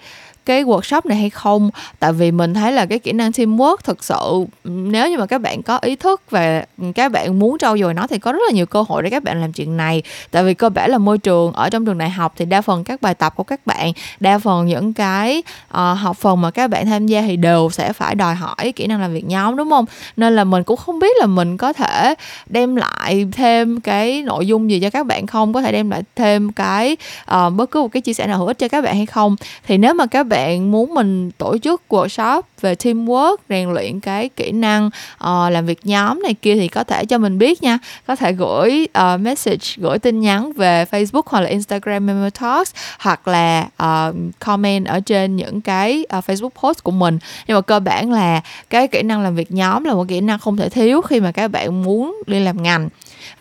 [0.46, 1.70] cái workshop này hay không?
[1.98, 5.40] Tại vì mình thấy là cái kỹ năng teamwork thực sự nếu như mà các
[5.40, 8.52] bạn có ý thức và các bạn muốn trau dồi nó thì có rất là
[8.52, 10.02] nhiều cơ hội để các bạn làm chuyện này.
[10.30, 12.84] Tại vì cơ bản là môi trường ở trong trường đại học thì đa phần
[12.84, 16.70] các bài tập của các bạn đa phần những cái uh, học phần mà các
[16.70, 19.70] bạn tham gia thì đều sẽ phải đòi hỏi kỹ năng làm việc nhóm đúng
[19.70, 19.84] không?
[20.16, 22.14] Nên là mình cũng không biết là mình có thể
[22.46, 25.52] đem lại thêm cái nội dung gì cho các bạn không?
[25.52, 26.96] Có thể đem lại thêm cái
[27.34, 29.36] uh, bất cứ một cái chia sẻ nào hữu ích cho các bạn hay không?
[29.66, 34.00] Thì nếu mà các bạn bạn muốn mình tổ chức workshop về teamwork rèn luyện
[34.00, 37.62] cái kỹ năng uh, làm việc nhóm này kia thì có thể cho mình biết
[37.62, 37.78] nha.
[38.06, 42.74] Có thể gửi uh, message gửi tin nhắn về Facebook hoặc là Instagram Memo Talks
[42.98, 47.18] hoặc là uh, comment ở trên những cái uh, Facebook post của mình.
[47.46, 50.38] Nhưng mà cơ bản là cái kỹ năng làm việc nhóm là một kỹ năng
[50.38, 52.88] không thể thiếu khi mà các bạn muốn đi làm ngành.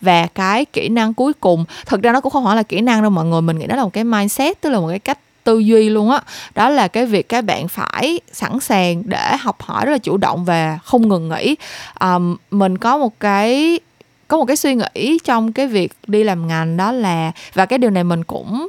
[0.00, 3.02] Và cái kỹ năng cuối cùng thực ra nó cũng không phải là kỹ năng
[3.02, 5.18] đâu mọi người mình nghĩ đó là một cái mindset tức là một cái cách
[5.44, 6.22] tư duy luôn á đó.
[6.54, 10.16] đó là cái việc các bạn phải sẵn sàng để học hỏi rất là chủ
[10.16, 11.54] động và không ngừng nghỉ
[12.00, 13.80] um, mình có một cái
[14.28, 17.78] có một cái suy nghĩ trong cái việc đi làm ngành đó là và cái
[17.78, 18.68] điều này mình cũng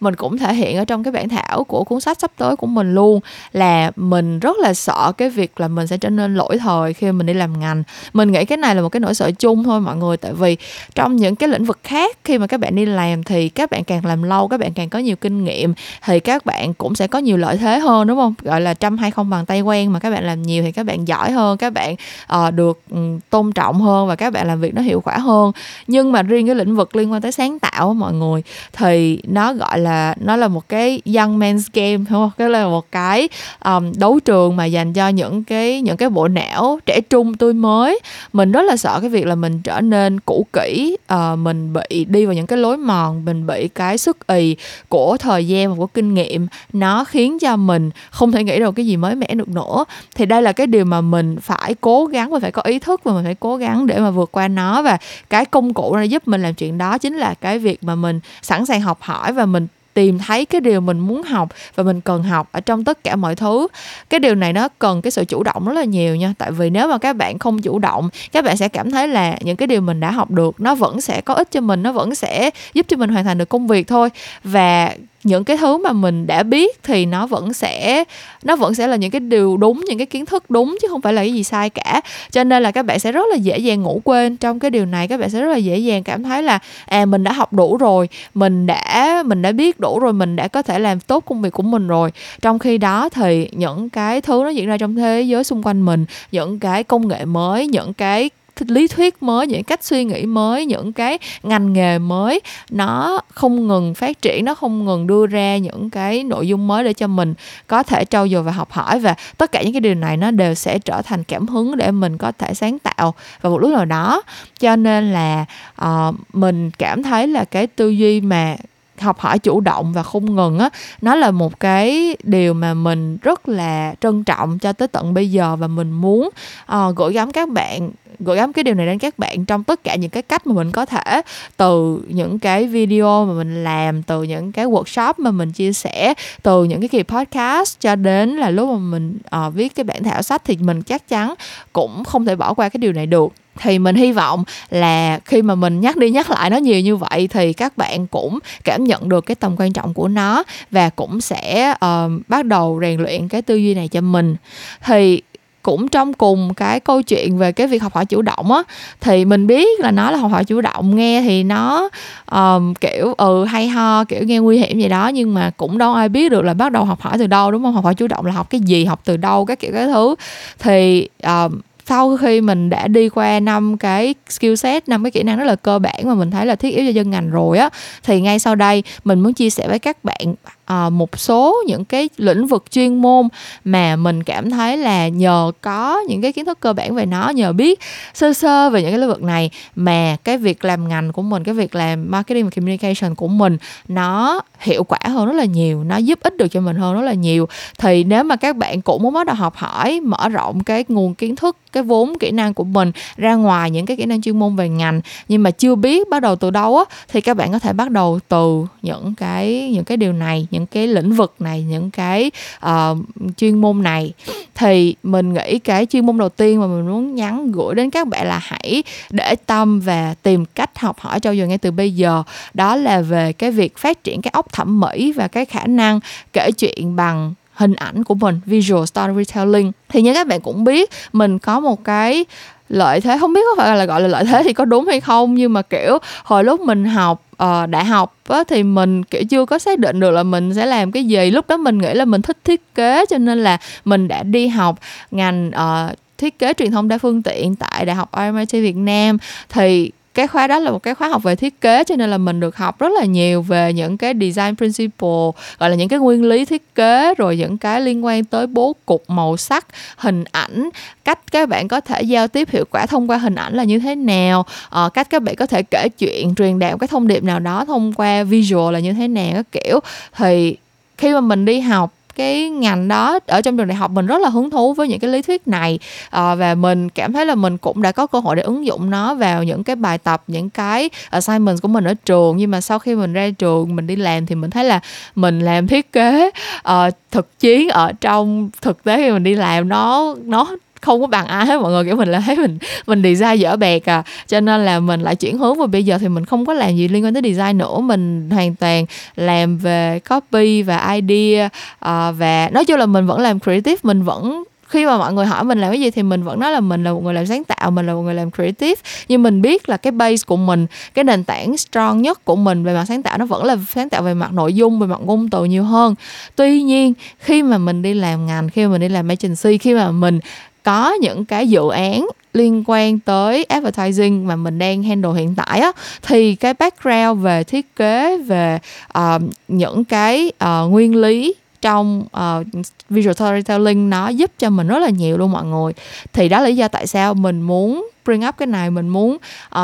[0.00, 2.66] mình cũng thể hiện ở trong cái bản thảo của cuốn sách sắp tới của
[2.66, 3.20] mình luôn
[3.52, 7.12] là mình rất là sợ cái việc là mình sẽ trở nên lỗi thời khi
[7.12, 7.82] mình đi làm ngành.
[8.12, 10.56] Mình nghĩ cái này là một cái nỗi sợ chung thôi mọi người tại vì
[10.94, 13.84] trong những cái lĩnh vực khác khi mà các bạn đi làm thì các bạn
[13.84, 17.06] càng làm lâu các bạn càng có nhiều kinh nghiệm thì các bạn cũng sẽ
[17.06, 18.34] có nhiều lợi thế hơn đúng không?
[18.42, 20.86] Gọi là trăm hay không bằng tay quen mà các bạn làm nhiều thì các
[20.86, 21.94] bạn giỏi hơn các bạn
[22.34, 25.52] uh, được um, tôn trọng hơn và các bạn làm việc nó hiệu quả hơn.
[25.86, 29.52] Nhưng mà riêng cái lĩnh vực liên quan tới sáng tạo mọi người thì nó
[29.52, 32.30] gọi là là nó là một cái young man's game đúng không?
[32.38, 33.28] Cái là một cái
[33.64, 37.52] um, đấu trường mà dành cho những cái những cái bộ não trẻ trung tươi
[37.52, 38.00] mới.
[38.32, 42.04] Mình rất là sợ cái việc là mình trở nên cũ kỹ, uh, mình bị
[42.04, 44.56] đi vào những cái lối mòn, mình bị cái sức ì
[44.88, 48.74] của thời gian và của kinh nghiệm nó khiến cho mình không thể nghĩ được
[48.74, 49.84] cái gì mới mẻ được nữa.
[50.14, 53.00] Thì đây là cái điều mà mình phải cố gắng và phải có ý thức
[53.04, 54.98] và mình phải cố gắng để mà vượt qua nó và
[55.30, 58.20] cái công cụ nó giúp mình làm chuyện đó chính là cái việc mà mình
[58.42, 62.00] sẵn sàng học hỏi và mình tìm thấy cái điều mình muốn học và mình
[62.00, 63.68] cần học ở trong tất cả mọi thứ.
[64.10, 66.34] Cái điều này nó cần cái sự chủ động rất là nhiều nha.
[66.38, 69.38] Tại vì nếu mà các bạn không chủ động, các bạn sẽ cảm thấy là
[69.40, 71.92] những cái điều mình đã học được nó vẫn sẽ có ích cho mình, nó
[71.92, 74.08] vẫn sẽ giúp cho mình hoàn thành được công việc thôi.
[74.44, 74.94] Và
[75.26, 78.04] những cái thứ mà mình đã biết thì nó vẫn sẽ,
[78.42, 81.00] nó vẫn sẽ là những cái điều đúng, những cái kiến thức đúng chứ không
[81.00, 82.00] phải là cái gì sai cả.
[82.30, 84.86] Cho nên là các bạn sẽ rất là dễ dàng ngủ quên trong cái điều
[84.86, 87.52] này, các bạn sẽ rất là dễ dàng cảm thấy là à mình đã học
[87.52, 91.24] đủ rồi, mình đã mình đã biết đủ rồi, mình đã có thể làm tốt
[91.26, 92.10] công việc của mình rồi.
[92.40, 95.84] Trong khi đó thì những cái thứ nó diễn ra trong thế giới xung quanh
[95.84, 100.26] mình, những cái công nghệ mới, những cái lý thuyết mới những cách suy nghĩ
[100.26, 102.40] mới những cái ngành nghề mới
[102.70, 106.84] nó không ngừng phát triển nó không ngừng đưa ra những cái nội dung mới
[106.84, 107.34] để cho mình
[107.66, 108.98] có thể trau dồi và học hỏi.
[108.98, 111.90] Và tất cả những cái điều này nó đều sẽ trở thành cảm hứng để
[111.90, 114.22] mình có thể sáng tạo vào một lúc nào đó.
[114.60, 115.44] Cho nên là
[115.82, 118.56] uh, mình cảm thấy là cái tư duy mà
[119.00, 120.68] học hỏi chủ động và không ngừng á
[121.02, 125.30] nó là một cái điều mà mình rất là trân trọng cho tới tận bây
[125.30, 126.30] giờ và mình muốn
[126.72, 129.84] uh, gửi gắm các bạn gửi gắm cái điều này đến các bạn trong tất
[129.84, 131.22] cả những cái cách mà mình có thể
[131.56, 136.14] từ những cái video mà mình làm từ những cái workshop mà mình chia sẻ
[136.42, 140.04] từ những cái kỳ podcast cho đến là lúc mà mình uh, viết cái bản
[140.04, 141.34] thảo sách thì mình chắc chắn
[141.72, 145.42] cũng không thể bỏ qua cái điều này được thì mình hy vọng là khi
[145.42, 148.84] mà mình nhắc đi nhắc lại nó nhiều như vậy thì các bạn cũng cảm
[148.84, 153.00] nhận được cái tầm quan trọng của nó và cũng sẽ uh, bắt đầu rèn
[153.00, 154.36] luyện cái tư duy này cho mình.
[154.84, 155.22] Thì
[155.62, 158.62] cũng trong cùng cái câu chuyện về cái việc học hỏi chủ động á
[159.00, 161.88] thì mình biết là nó là học hỏi chủ động nghe thì nó
[162.30, 165.94] um, kiểu ừ hay ho kiểu nghe nguy hiểm gì đó nhưng mà cũng đâu
[165.94, 167.74] ai biết được là bắt đầu học hỏi từ đâu đúng không?
[167.74, 170.14] Học hỏi chủ động là học cái gì học từ đâu các kiểu cái thứ.
[170.58, 175.22] Thì um, sau khi mình đã đi qua năm cái skill set, năm cái kỹ
[175.22, 177.58] năng rất là cơ bản mà mình thấy là thiết yếu cho dân ngành rồi
[177.58, 177.70] á,
[178.02, 180.34] thì ngay sau đây mình muốn chia sẻ với các bạn
[180.72, 183.28] uh, một số những cái lĩnh vực chuyên môn
[183.64, 187.28] mà mình cảm thấy là nhờ có những cái kiến thức cơ bản về nó
[187.28, 187.80] nhờ biết
[188.14, 191.44] sơ sơ về những cái lĩnh vực này mà cái việc làm ngành của mình
[191.44, 195.84] cái việc làm marketing và communication của mình nó hiệu quả hơn rất là nhiều
[195.84, 197.48] nó giúp ích được cho mình hơn rất là nhiều.
[197.78, 201.14] Thì nếu mà các bạn cũng muốn bắt đầu học hỏi mở rộng cái nguồn
[201.14, 204.38] kiến thức cái vốn kỹ năng của mình ra ngoài những cái kỹ năng chuyên
[204.38, 207.52] môn về ngành nhưng mà chưa biết bắt đầu từ đâu á thì các bạn
[207.52, 211.34] có thể bắt đầu từ những cái những cái điều này những cái lĩnh vực
[211.38, 212.30] này những cái
[212.66, 212.98] uh,
[213.36, 214.12] chuyên môn này.
[214.54, 218.08] Thì mình nghĩ cái chuyên môn đầu tiên mà mình muốn nhắn gửi đến các
[218.08, 221.94] bạn là hãy để tâm và tìm cách học hỏi cho dồi ngay từ bây
[221.94, 222.22] giờ.
[222.54, 226.00] Đó là về cái việc phát triển cái óc thẩm mỹ và cái khả năng
[226.32, 229.72] kể chuyện bằng hình ảnh của mình visual storytelling.
[229.88, 232.24] Thì như các bạn cũng biết mình có một cái
[232.68, 235.00] lợi thế không biết có phải là gọi là lợi thế thì có đúng hay
[235.00, 239.24] không nhưng mà kiểu hồi lúc mình học uh, đại học á, thì mình kiểu
[239.24, 241.30] chưa có xác định được là mình sẽ làm cái gì.
[241.30, 244.48] Lúc đó mình nghĩ là mình thích thiết kế cho nên là mình đã đi
[244.48, 244.78] học
[245.10, 249.18] ngành uh, thiết kế truyền thông đa phương tiện tại đại học RMIT Việt Nam.
[249.48, 252.18] Thì cái khóa đó là một cái khóa học về thiết kế cho nên là
[252.18, 255.98] mình được học rất là nhiều về những cái design principle gọi là những cái
[255.98, 260.24] nguyên lý thiết kế rồi những cái liên quan tới bố cục màu sắc hình
[260.32, 260.68] ảnh
[261.04, 263.78] cách các bạn có thể giao tiếp hiệu quả thông qua hình ảnh là như
[263.78, 267.22] thế nào à, cách các bạn có thể kể chuyện truyền đạt cái thông điệp
[267.22, 269.80] nào đó thông qua visual là như thế nào các kiểu.
[270.16, 270.56] Thì
[270.98, 274.20] khi mà mình đi học cái ngành đó ở trong trường đại học mình rất
[274.20, 275.78] là hứng thú với những cái lý thuyết này.
[276.10, 278.90] À, và mình cảm thấy là mình cũng đã có cơ hội để ứng dụng
[278.90, 282.36] nó vào những cái bài tập những cái assignment của mình ở trường.
[282.36, 284.80] Nhưng mà sau khi mình ra trường mình đi làm thì mình thấy là
[285.14, 286.30] mình làm thiết kế
[286.68, 291.06] uh, thực chiến ở trong thực tế khi mình đi làm nó nó không có
[291.06, 291.84] bằng ai hết mọi người.
[291.84, 294.02] Kiểu mình là thấy mình mình design dở bẹt à.
[294.26, 296.76] Cho nên là mình lại chuyển hướng và bây giờ thì mình không có làm
[296.76, 297.78] gì liên quan tới design nữa.
[297.78, 303.20] Mình hoàn toàn làm về copy và idea à, và nói chung là mình vẫn
[303.20, 303.76] làm creative.
[303.82, 306.52] Mình vẫn khi mà mọi người hỏi mình làm cái gì thì mình vẫn nói
[306.52, 308.82] là mình là một người làm sáng tạo mình là một người làm creative.
[309.08, 312.64] Nhưng mình biết là cái base của mình cái nền tảng strong nhất của mình
[312.64, 315.00] về mặt sáng tạo nó vẫn là sáng tạo về mặt nội dung về mặt
[315.04, 315.94] ngôn từ nhiều hơn.
[316.36, 319.74] Tuy nhiên khi mà mình đi làm ngành khi mà mình đi làm agency khi
[319.74, 320.20] mà mình
[320.66, 325.60] có những cái dự án liên quan tới advertising mà mình đang handle hiện tại
[325.60, 328.58] á thì cái background về thiết kế về
[328.98, 332.46] uh, những cái uh, nguyên lý trong uh,
[332.90, 335.72] visual storytelling nó giúp cho mình rất là nhiều luôn mọi người.
[336.12, 339.16] Thì đó là lý do tại sao mình muốn bring up cái này mình muốn
[339.56, 339.60] uh,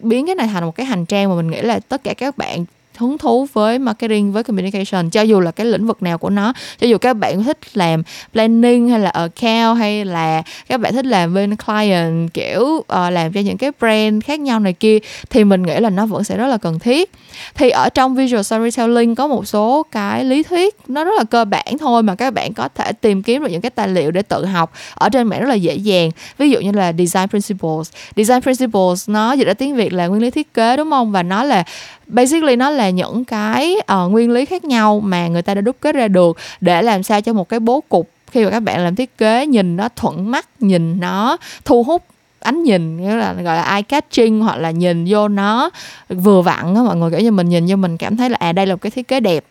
[0.00, 2.38] biến cái này thành một cái hành trang mà mình nghĩ là tất cả các
[2.38, 2.64] bạn
[2.98, 6.52] hứng thú với marketing với communication cho dù là cái lĩnh vực nào của nó
[6.78, 11.06] cho dù các bạn thích làm planning hay là account hay là các bạn thích
[11.06, 14.98] làm bên client kiểu uh, làm cho những cái brand khác nhau này kia
[15.30, 17.12] thì mình nghĩ là nó vẫn sẽ rất là cần thiết.
[17.54, 21.44] Thì ở trong visual storytelling có một số cái lý thuyết nó rất là cơ
[21.44, 24.22] bản thôi mà các bạn có thể tìm kiếm được những cái tài liệu để
[24.22, 26.10] tự học ở trên mạng rất là dễ dàng.
[26.38, 27.90] Ví dụ như là design principles.
[28.16, 31.12] Design principles nó dịch ra tiếng việt là nguyên lý thiết kế đúng không?
[31.12, 31.64] Và nó là
[32.06, 35.60] basically nó là là những cái uh, nguyên lý khác nhau mà người ta đã
[35.60, 38.60] đúc kết ra được để làm sao cho một cái bố cục khi mà các
[38.60, 42.02] bạn làm thiết kế nhìn nó thuận mắt nhìn nó thu hút
[42.46, 45.70] ánh nhìn, nghĩa là gọi là eye catching hoặc là nhìn vô nó
[46.08, 48.52] vừa vặn á, mọi người kiểu như mình nhìn vô mình cảm thấy là à
[48.52, 49.44] đây là một cái thiết kế đẹp.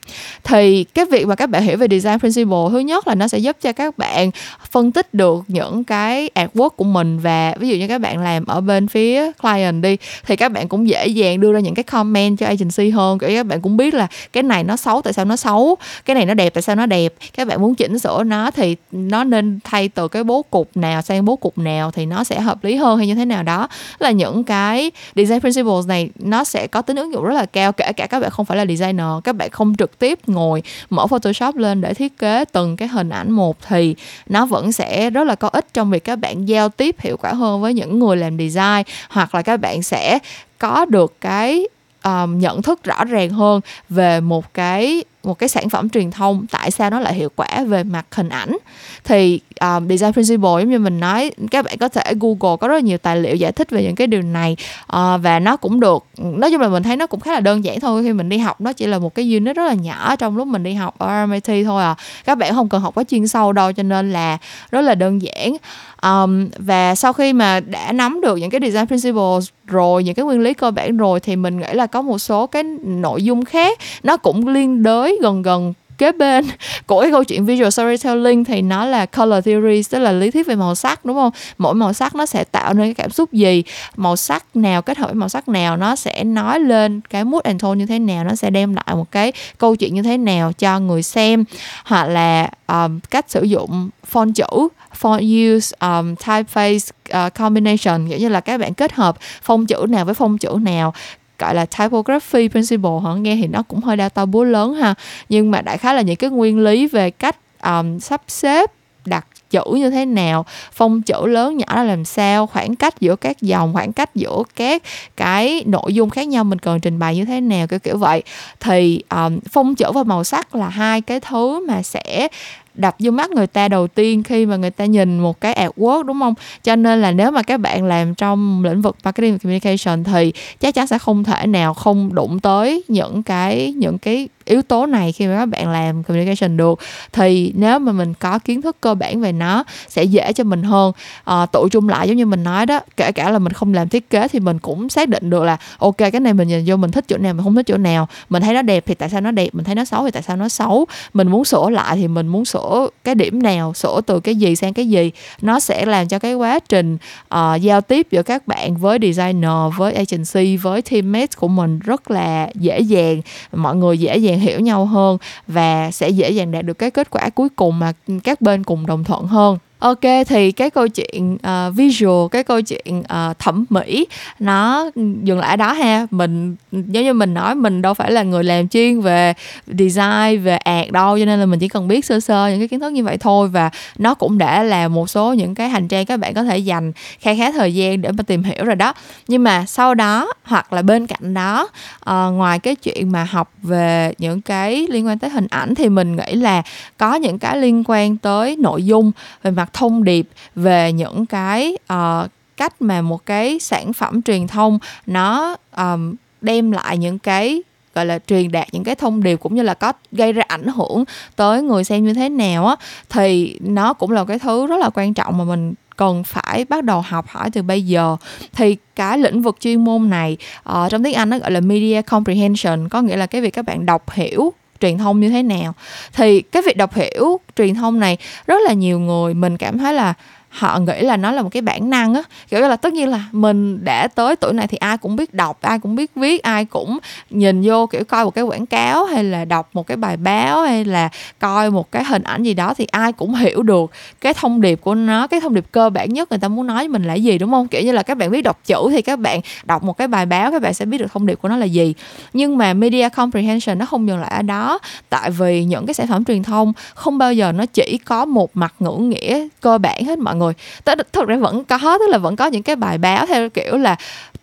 [0.43, 3.37] Thì cái việc mà các bạn hiểu về design principle, thứ nhất là nó sẽ
[3.37, 4.31] giúp cho các bạn
[4.71, 8.45] phân tích được những cái artwork của mình và ví dụ như các bạn làm
[8.45, 11.83] ở bên phía client đi, thì các bạn cũng dễ dàng đưa ra những cái
[11.83, 13.19] comment cho agency hơn.
[13.19, 16.15] Kiểu các bạn cũng biết là cái này nó xấu, tại sao nó xấu, cái
[16.15, 17.13] này nó đẹp, tại sao nó đẹp.
[17.37, 21.01] Các bạn muốn chỉnh sửa nó thì nó nên thay từ cái bố cục nào
[21.01, 23.43] sang bố cục nào thì nó sẽ hợp lý hơn hơn hay như thế nào
[23.43, 23.67] đó.
[23.99, 27.71] Là những cái design principles này nó sẽ có tính ứng dụng rất là cao
[27.71, 29.07] kể cả các bạn không phải là designer.
[29.23, 33.09] Các bạn không trực tiếp ngồi mở photoshop lên để thiết kế từng cái hình
[33.09, 33.95] ảnh một thì
[34.29, 37.33] nó vẫn sẽ rất là có ích trong việc các bạn giao tiếp hiệu quả
[37.33, 40.19] hơn với những người làm design hoặc là các bạn sẽ
[40.59, 41.67] có được cái
[42.03, 46.45] um, nhận thức rõ ràng hơn về một cái một cái sản phẩm truyền thông
[46.51, 48.57] tại sao nó lại hiệu quả về mặt hình ảnh.
[49.03, 52.73] Thì um, design principle giống như mình nói các bạn có thể google có rất
[52.73, 54.57] là nhiều tài liệu giải thích về những cái điều này.
[54.83, 57.63] Uh, và nó cũng được nói chung là mình thấy nó cũng khá là đơn
[57.63, 58.03] giản thôi.
[58.03, 60.47] Khi mình đi học nó chỉ là một cái unit rất là nhỏ trong lúc
[60.47, 61.95] mình đi học ở RMIT thôi à.
[62.25, 64.37] Các bạn không cần học quá chuyên sâu đâu cho nên là
[64.71, 65.55] rất là đơn giản.
[66.03, 70.25] Um, và sau khi mà đã nắm được những cái design principles rồi những cái
[70.25, 73.45] nguyên lý cơ bản rồi thì mình nghĩ là có một số cái nội dung
[73.45, 76.45] khác nó cũng liên đới gần gần kế bên
[76.87, 80.47] của cái câu chuyện visual storytelling thì nó là color theory tức là lý thuyết
[80.47, 81.31] về màu sắc đúng không?
[81.57, 83.63] Mỗi màu sắc nó sẽ tạo nên cái cảm xúc gì?
[83.95, 87.43] Màu sắc nào kết hợp với màu sắc nào nó sẽ nói lên cái mood
[87.43, 90.17] and tone như thế nào nó sẽ đem lại một cái câu chuyện như thế
[90.17, 91.43] nào cho người xem.
[91.85, 94.67] Hoặc là um, cách sử dụng font chữ
[95.01, 96.89] font use um, typeface
[97.27, 100.49] uh, combination nghĩa như là các bạn kết hợp phông chữ nào với phông chữ
[100.61, 100.93] nào
[101.39, 104.93] gọi là typography principle họ nghe thì nó cũng hơi đau to búa lớn ha.
[105.29, 108.71] Nhưng mà đại khái là những cái nguyên lý về cách um, sắp xếp
[109.05, 113.15] đặt chữ như thế nào phông chữ lớn nhỏ là làm sao khoảng cách giữa
[113.15, 114.83] các dòng khoảng cách giữa các
[115.17, 118.23] cái nội dung khác nhau mình cần trình bày như thế nào kiểu kiểu vậy.
[118.59, 122.27] Thì um, phông chữ và màu sắc là hai cái thứ mà sẽ
[122.75, 126.03] đập vô mắt người ta đầu tiên khi mà người ta nhìn một cái artwork,
[126.03, 126.33] đúng không?
[126.63, 130.33] Cho nên là nếu mà các bạn làm trong lĩnh vực marketing và communication thì
[130.59, 134.85] chắc chắn sẽ không thể nào không đụng tới những cái những cái yếu tố
[134.85, 136.79] này khi mà các bạn làm communication được
[137.11, 140.63] thì nếu mà mình có kiến thức cơ bản về nó sẽ dễ cho mình
[140.63, 140.91] hơn.
[141.23, 143.89] À, tụ chung lại giống như mình nói đó kể cả là mình không làm
[143.89, 146.75] thiết kế thì mình cũng xác định được là ok cái này mình nhìn vô
[146.75, 148.07] mình thích chỗ nào mình không thích chỗ nào.
[148.29, 150.23] Mình thấy nó đẹp thì tại sao nó đẹp mình thấy nó xấu thì tại
[150.23, 150.85] sao nó xấu.
[151.13, 154.55] Mình muốn sửa lại thì mình muốn sửa cái điểm nào sửa từ cái gì
[154.55, 155.11] sang cái gì.
[155.41, 156.97] Nó sẽ làm cho cái quá trình
[157.35, 162.11] uh, giao tiếp giữa các bạn với designer với agency với teammates của mình rất
[162.11, 163.21] là dễ dàng.
[163.53, 165.17] Mọi người dễ dàng hiểu nhau hơn
[165.47, 167.93] và sẽ dễ dàng đạt được cái kết quả cuối cùng mà
[168.23, 172.61] các bên cùng đồng thuận hơn ok thì cái câu chuyện uh, visual cái câu
[172.61, 174.07] chuyện uh, thẩm mỹ
[174.39, 174.89] nó
[175.23, 176.07] dừng lại ở đó ha.
[176.11, 179.33] Mình giống như mình nói mình đâu phải là người làm chuyên về
[179.67, 182.67] design về art đâu cho nên là mình chỉ cần biết sơ sơ những cái
[182.67, 183.47] kiến thức như vậy thôi.
[183.47, 186.57] Và nó cũng đã là một số những cái hành trang các bạn có thể
[186.57, 188.93] dành khá khá thời gian để mà tìm hiểu rồi đó.
[189.27, 191.67] Nhưng mà sau đó hoặc là bên cạnh đó
[192.09, 195.89] uh, ngoài cái chuyện mà học về những cái liên quan tới hình ảnh thì
[195.89, 196.61] mình nghĩ là
[196.97, 199.11] có những cái liên quan tới nội dung.
[199.43, 204.47] Về mặt thông điệp về những cái uh, cách mà một cái sản phẩm truyền
[204.47, 207.63] thông nó um, đem lại những cái
[207.95, 210.67] gọi là truyền đạt những cái thông điệp cũng như là có gây ra ảnh
[210.67, 211.03] hưởng
[211.35, 212.75] tới người xem như thế nào á
[213.09, 216.83] thì nó cũng là cái thứ rất là quan trọng mà mình cần phải bắt
[216.83, 218.17] đầu học hỏi từ bây giờ.
[218.53, 220.37] Thì cái lĩnh vực chuyên môn này
[220.69, 223.65] uh, trong tiếng Anh nó gọi là media comprehension có nghĩa là cái việc các
[223.65, 225.73] bạn đọc hiểu truyền thông như thế nào.
[226.13, 229.93] Thì cái việc đọc hiểu truyền thông này, rất là nhiều người mình cảm thấy
[229.93, 230.13] là
[230.55, 232.21] họ nghĩ là nó là một cái bản năng á.
[232.49, 235.33] Kiểu như là tất nhiên là mình đã tới tuổi này thì ai cũng biết
[235.33, 236.97] đọc, ai cũng biết viết, ai cũng
[237.29, 240.61] nhìn vô kiểu coi một cái quảng cáo hay là đọc một cái bài báo
[240.61, 243.91] hay là coi một cái hình ảnh gì đó thì ai cũng hiểu được
[244.21, 246.77] cái thông điệp của nó, cái thông điệp cơ bản nhất người ta muốn nói
[246.77, 247.67] với mình là gì, đúng không?
[247.67, 250.25] Kiểu như là các bạn biết đọc chữ thì các bạn đọc một cái bài
[250.25, 251.93] báo, các bạn sẽ biết được thông điệp của nó là gì.
[252.33, 254.79] Nhưng mà media comprehension nó không dừng lại ở đó.
[255.09, 258.49] Tại vì những cái sản phẩm truyền thông không bao giờ nó chỉ có một
[258.53, 260.19] mặt ngữ nghĩa cơ bản hết.
[260.19, 263.25] Mọi người người thực ra vẫn có tức là vẫn có những cái bài báo
[263.25, 263.95] theo kiểu là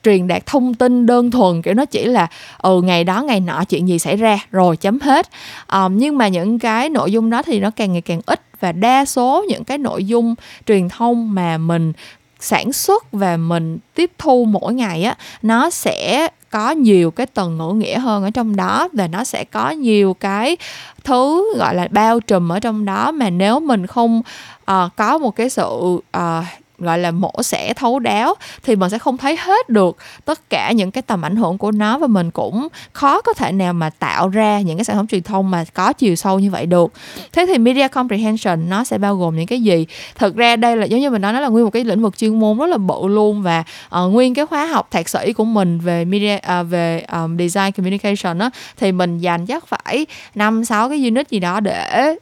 [0.03, 2.27] truyền đạt thông tin đơn thuần kiểu nó chỉ là
[2.59, 5.29] ừ ngày đó ngày nọ chuyện gì xảy ra rồi chấm hết.
[5.73, 8.73] Um, nhưng mà những cái nội dung đó thì nó càng ngày càng ít và
[8.73, 10.35] đa số những cái nội dung
[10.67, 11.93] truyền thông mà mình
[12.41, 17.59] sản xuất và mình tiếp thu mỗi ngày á nó sẽ có nhiều cái tầng
[17.59, 20.57] ngữ nghĩa hơn ở trong đó và nó sẽ có nhiều cái
[21.05, 24.23] thứ gọi là bao trùm ở trong đó mà nếu mình không
[24.71, 26.45] uh, có một cái sự uh,
[26.83, 30.73] gọi là mổ xẻ thấu đáo thì mình sẽ không thấy hết được tất cả
[30.73, 33.91] những cái tầm ảnh hưởng của nó và mình cũng khó có thể nào mà
[33.91, 36.93] tạo ra những cái sản phẩm truyền thông mà có chiều sâu như vậy được.
[37.33, 39.87] Thế thì media comprehension nó sẽ bao gồm những cái gì?
[40.15, 42.19] Thực ra đây là giống như mình nói nó là nguyên một cái lĩnh vực
[42.19, 43.65] chuyên môn rất là bự luôn và
[44.05, 47.73] uh, nguyên cái khóa học thạc sĩ của mình về media uh, về um, design
[47.73, 52.15] communication đó thì mình dành chắc phải năm sáu cái unit gì đó để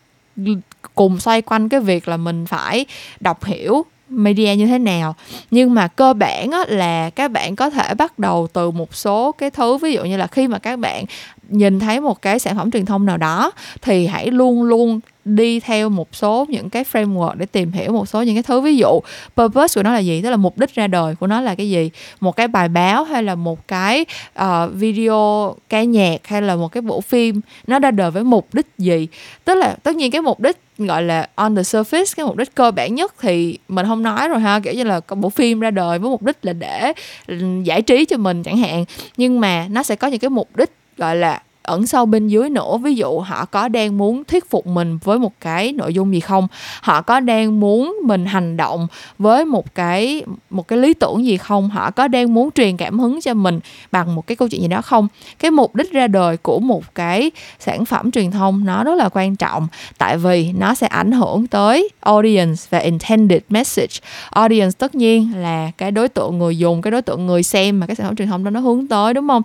[0.94, 2.86] cùng xoay quanh cái việc là mình phải
[3.20, 5.14] đọc hiểu media như thế nào.
[5.50, 9.32] Nhưng mà cơ bản á, là các bạn có thể bắt đầu từ một số
[9.32, 11.04] cái thứ ví dụ như là khi mà các bạn
[11.48, 15.60] nhìn thấy một cái sản phẩm truyền thông nào đó thì hãy luôn luôn đi
[15.60, 18.60] theo một số những cái framework để tìm hiểu một số những cái thứ.
[18.60, 19.00] Ví dụ
[19.36, 20.22] purpose của nó là gì?
[20.22, 21.90] Tức là mục đích ra đời của nó là cái gì?
[22.20, 24.04] Một cái bài báo hay là một cái
[24.40, 28.48] uh, video ca nhạc hay là một cái bộ phim nó ra đời với mục
[28.52, 29.08] đích gì?
[29.44, 32.54] Tức là tất nhiên cái mục đích gọi là on the surface, cái mục đích
[32.54, 35.60] cơ bản nhất thì mình không nói rồi ha, kiểu như là có bộ phim
[35.60, 36.92] ra đời với mục đích là để
[37.26, 38.84] ừ, giải trí cho mình chẳng hạn.
[39.16, 42.50] Nhưng mà nó sẽ có những cái mục đích, gọi là ẩn sâu bên dưới
[42.50, 42.76] nữa.
[42.82, 46.20] Ví dụ họ có đang muốn thuyết phục mình với một cái nội dung gì
[46.20, 46.48] không?
[46.80, 48.86] Họ có đang muốn mình hành động
[49.18, 51.70] với một cái một cái lý tưởng gì không?
[51.70, 53.60] Họ có đang muốn truyền cảm hứng cho mình
[53.92, 55.08] bằng một cái câu chuyện gì đó không?
[55.38, 59.08] Cái mục đích ra đời của một cái sản phẩm truyền thông nó rất là
[59.12, 59.68] quan trọng
[59.98, 63.94] tại vì nó sẽ ảnh hưởng tới audience và intended message.
[64.30, 67.86] Audience tất nhiên là cái đối tượng người dùng cái đối tượng người xem mà
[67.86, 69.42] cái sản phẩm truyền thông đó nó hướng tới đúng không?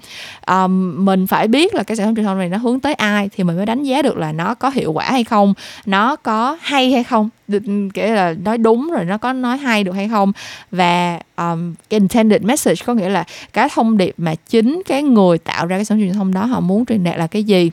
[0.48, 3.30] Um, mình phải biết là cái sản phẩm truyền thông này nó hướng tới ai
[3.36, 5.54] thì mình mới đánh giá được là nó có hiệu quả hay không
[5.86, 7.30] nó có hay hay không.
[7.48, 7.60] Ừ,
[7.94, 10.32] Kể là nói đúng rồi nó có nói hay được hay không.
[10.72, 15.66] Và um, intended message có nghĩa là cái thông điệp mà chính cái người tạo
[15.66, 17.72] ra cái sản phẩm truyền thông đó họ muốn truyền đạt là cái gì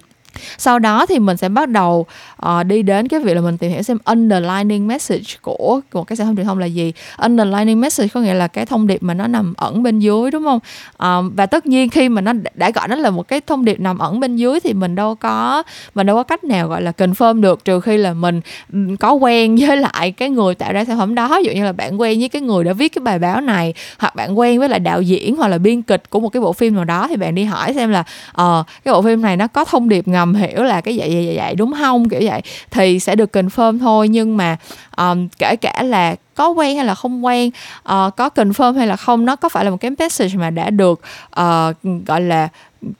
[0.58, 2.06] sau đó thì mình sẽ bắt đầu
[2.46, 6.16] uh, đi đến cái việc là mình tìm hiểu xem underlining message của một cái
[6.16, 6.92] sản phẩm truyền thông là gì.
[7.18, 10.44] Underlining message có nghĩa là cái thông điệp mà nó nằm ẩn bên dưới đúng
[10.44, 10.60] không?
[10.92, 13.80] Uh, và tất nhiên khi mà nó đã gọi nó là một cái thông điệp
[13.80, 15.62] nằm ẩn bên dưới thì mình đâu có
[15.94, 18.40] mình đâu có cách nào gọi là confirm được trừ khi là mình
[19.00, 21.38] có quen với lại cái người tạo ra sản phẩm đó.
[21.38, 23.74] Ví dụ như là bạn quen với cái người đã viết cái bài báo này
[23.98, 26.52] hoặc bạn quen với lại đạo diễn hoặc là biên kịch của một cái bộ
[26.52, 29.46] phim nào đó thì bạn đi hỏi xem là uh, cái bộ phim này nó
[29.46, 32.08] có thông điệp ngầm ngầm hiểu là cái vậy vậy vậy, đúng không?
[32.08, 32.42] Kiểu vậy.
[32.70, 34.56] Thì sẽ được confirm thôi nhưng mà
[34.96, 38.96] um, kể cả là có quen hay là không quen uh, có confirm hay là
[38.96, 41.00] không nó có phải là một cái message mà đã được
[41.40, 42.48] uh, gọi là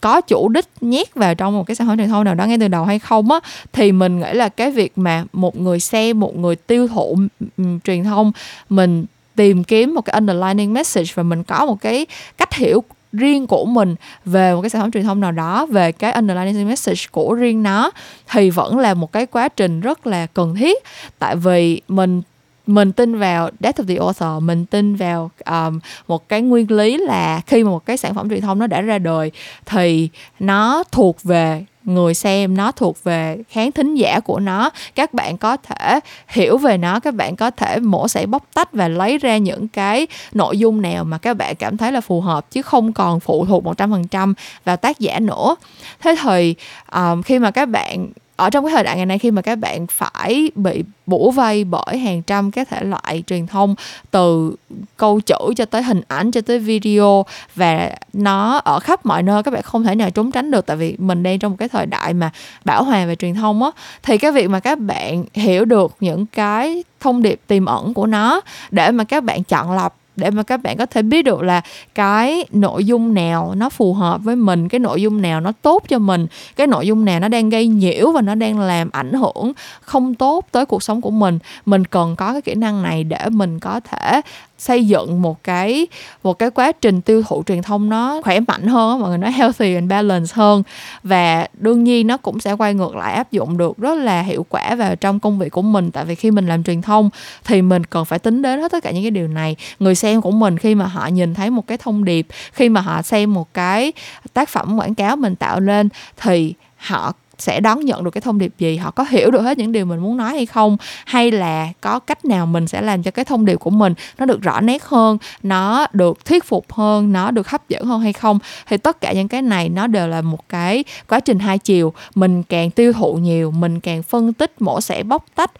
[0.01, 2.59] có chủ đích nhét vào trong một cái sản phẩm truyền thông nào đó ngay
[2.61, 3.41] từ đầu hay không á.
[3.73, 7.19] Thì mình nghĩ là cái việc mà một người xem một người tiêu thụ
[7.57, 8.33] um, truyền thông
[8.69, 9.05] mình
[9.37, 12.07] tìm kiếm một cái underlining message và mình có một cái
[12.39, 13.95] cách hiểu riêng của mình
[14.25, 17.63] về một cái sản phẩm truyền thông nào đó về cái underlying message của riêng
[17.63, 17.91] nó
[18.31, 20.83] thì vẫn là một cái quá trình rất là cần thiết.
[21.19, 22.23] Tại vì mình
[22.67, 26.97] mình tin vào death of the author mình tin vào um, một cái nguyên lý
[26.97, 29.31] là khi mà một cái sản phẩm truyền thông nó đã ra đời
[29.67, 30.09] thì
[30.41, 34.71] nó thuộc về người xem nó thuộc về khán thính giả của nó.
[34.95, 38.73] Các bạn có thể hiểu về nó các bạn có thể mổ sẽ bóc tách
[38.73, 42.21] và lấy ra những cái nội dung nào mà các bạn cảm thấy là phù
[42.21, 45.57] hợp chứ không còn phụ thuộc một trăm phần trăm vào tác giả nữa.
[46.01, 46.55] Thế thì
[46.93, 49.59] um, khi mà các bạn ở trong cái thời đại ngày nay, khi mà các
[49.59, 53.75] bạn phải bị bủa vây bởi hàng trăm các thể loại truyền thông,
[54.11, 54.57] từ
[54.97, 57.25] câu chữ cho tới hình ảnh, cho tới video,
[57.55, 60.67] và nó ở khắp mọi nơi, các bạn không thể nào trốn tránh được.
[60.67, 62.31] Tại vì mình đang trong một cái thời đại mà
[62.65, 63.71] bảo hòa về truyền thông á,
[64.03, 68.07] thì cái việc mà các bạn hiểu được những cái thông điệp tiềm ẩn của
[68.07, 71.43] nó để mà các bạn chọn lọc để mà các bạn có thể biết được
[71.43, 71.61] là
[71.95, 75.83] cái nội dung nào nó phù hợp với mình, cái nội dung nào nó tốt
[75.89, 79.13] cho mình, cái nội dung nào nó đang gây nhiễu và nó đang làm ảnh
[79.13, 83.05] hưởng không tốt tới cuộc sống của mình mình cần có cái kỹ năng này
[83.05, 84.21] để mình có thể
[84.63, 85.87] xây dựng một cái
[86.23, 89.33] một cái quá trình tiêu thụ truyền thông nó khỏe mạnh hơn mọi người nói
[89.33, 90.63] healthy and balance hơn.
[91.03, 94.47] Và đương nhiên nó cũng sẽ quay ngược lại, áp dụng được rất là hiệu
[94.49, 95.91] quả vào trong công việc của mình.
[95.91, 97.11] Tại vì khi mình làm truyền thông
[97.45, 99.57] thì mình cần phải tính đến hết tất cả những cái điều này.
[99.79, 102.81] Người xem của mình khi mà họ nhìn thấy một cái thông điệp, khi mà
[102.81, 103.93] họ xem một cái
[104.33, 108.39] tác phẩm quảng cáo mình tạo lên thì họ sẽ đón nhận được cái thông
[108.39, 110.77] điệp gì họ có hiểu được hết những điều mình muốn nói hay không
[111.07, 114.27] hay là có cách nào mình sẽ làm cho cái thông điệp của mình nó
[114.27, 118.13] được rõ nét hơn nó được thuyết phục hơn nó được hấp dẫn hơn hay
[118.13, 118.39] không.
[118.69, 121.93] Thì tất cả những cái này nó đều là một cái quá trình hai chiều.
[122.15, 125.51] Mình càng tiêu thụ nhiều mình càng phân tích mổ xẻ bóc tách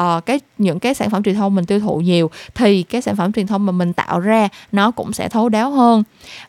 [0.00, 3.16] uh, cái những cái sản phẩm truyền thông mình tiêu thụ nhiều thì cái sản
[3.16, 6.02] phẩm truyền thông mà mình tạo ra nó cũng sẽ thấu đáo hơn.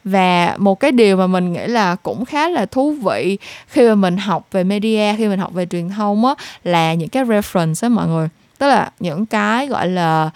[0.04, 3.38] Và một cái điều mà mình nghĩ là cũng khá là thú vị
[3.68, 4.81] khi mà mình học về media
[5.18, 8.30] khi mình học về truyền thông á là những cái reference á mọi người.
[8.58, 10.30] Tức là những cái gọi là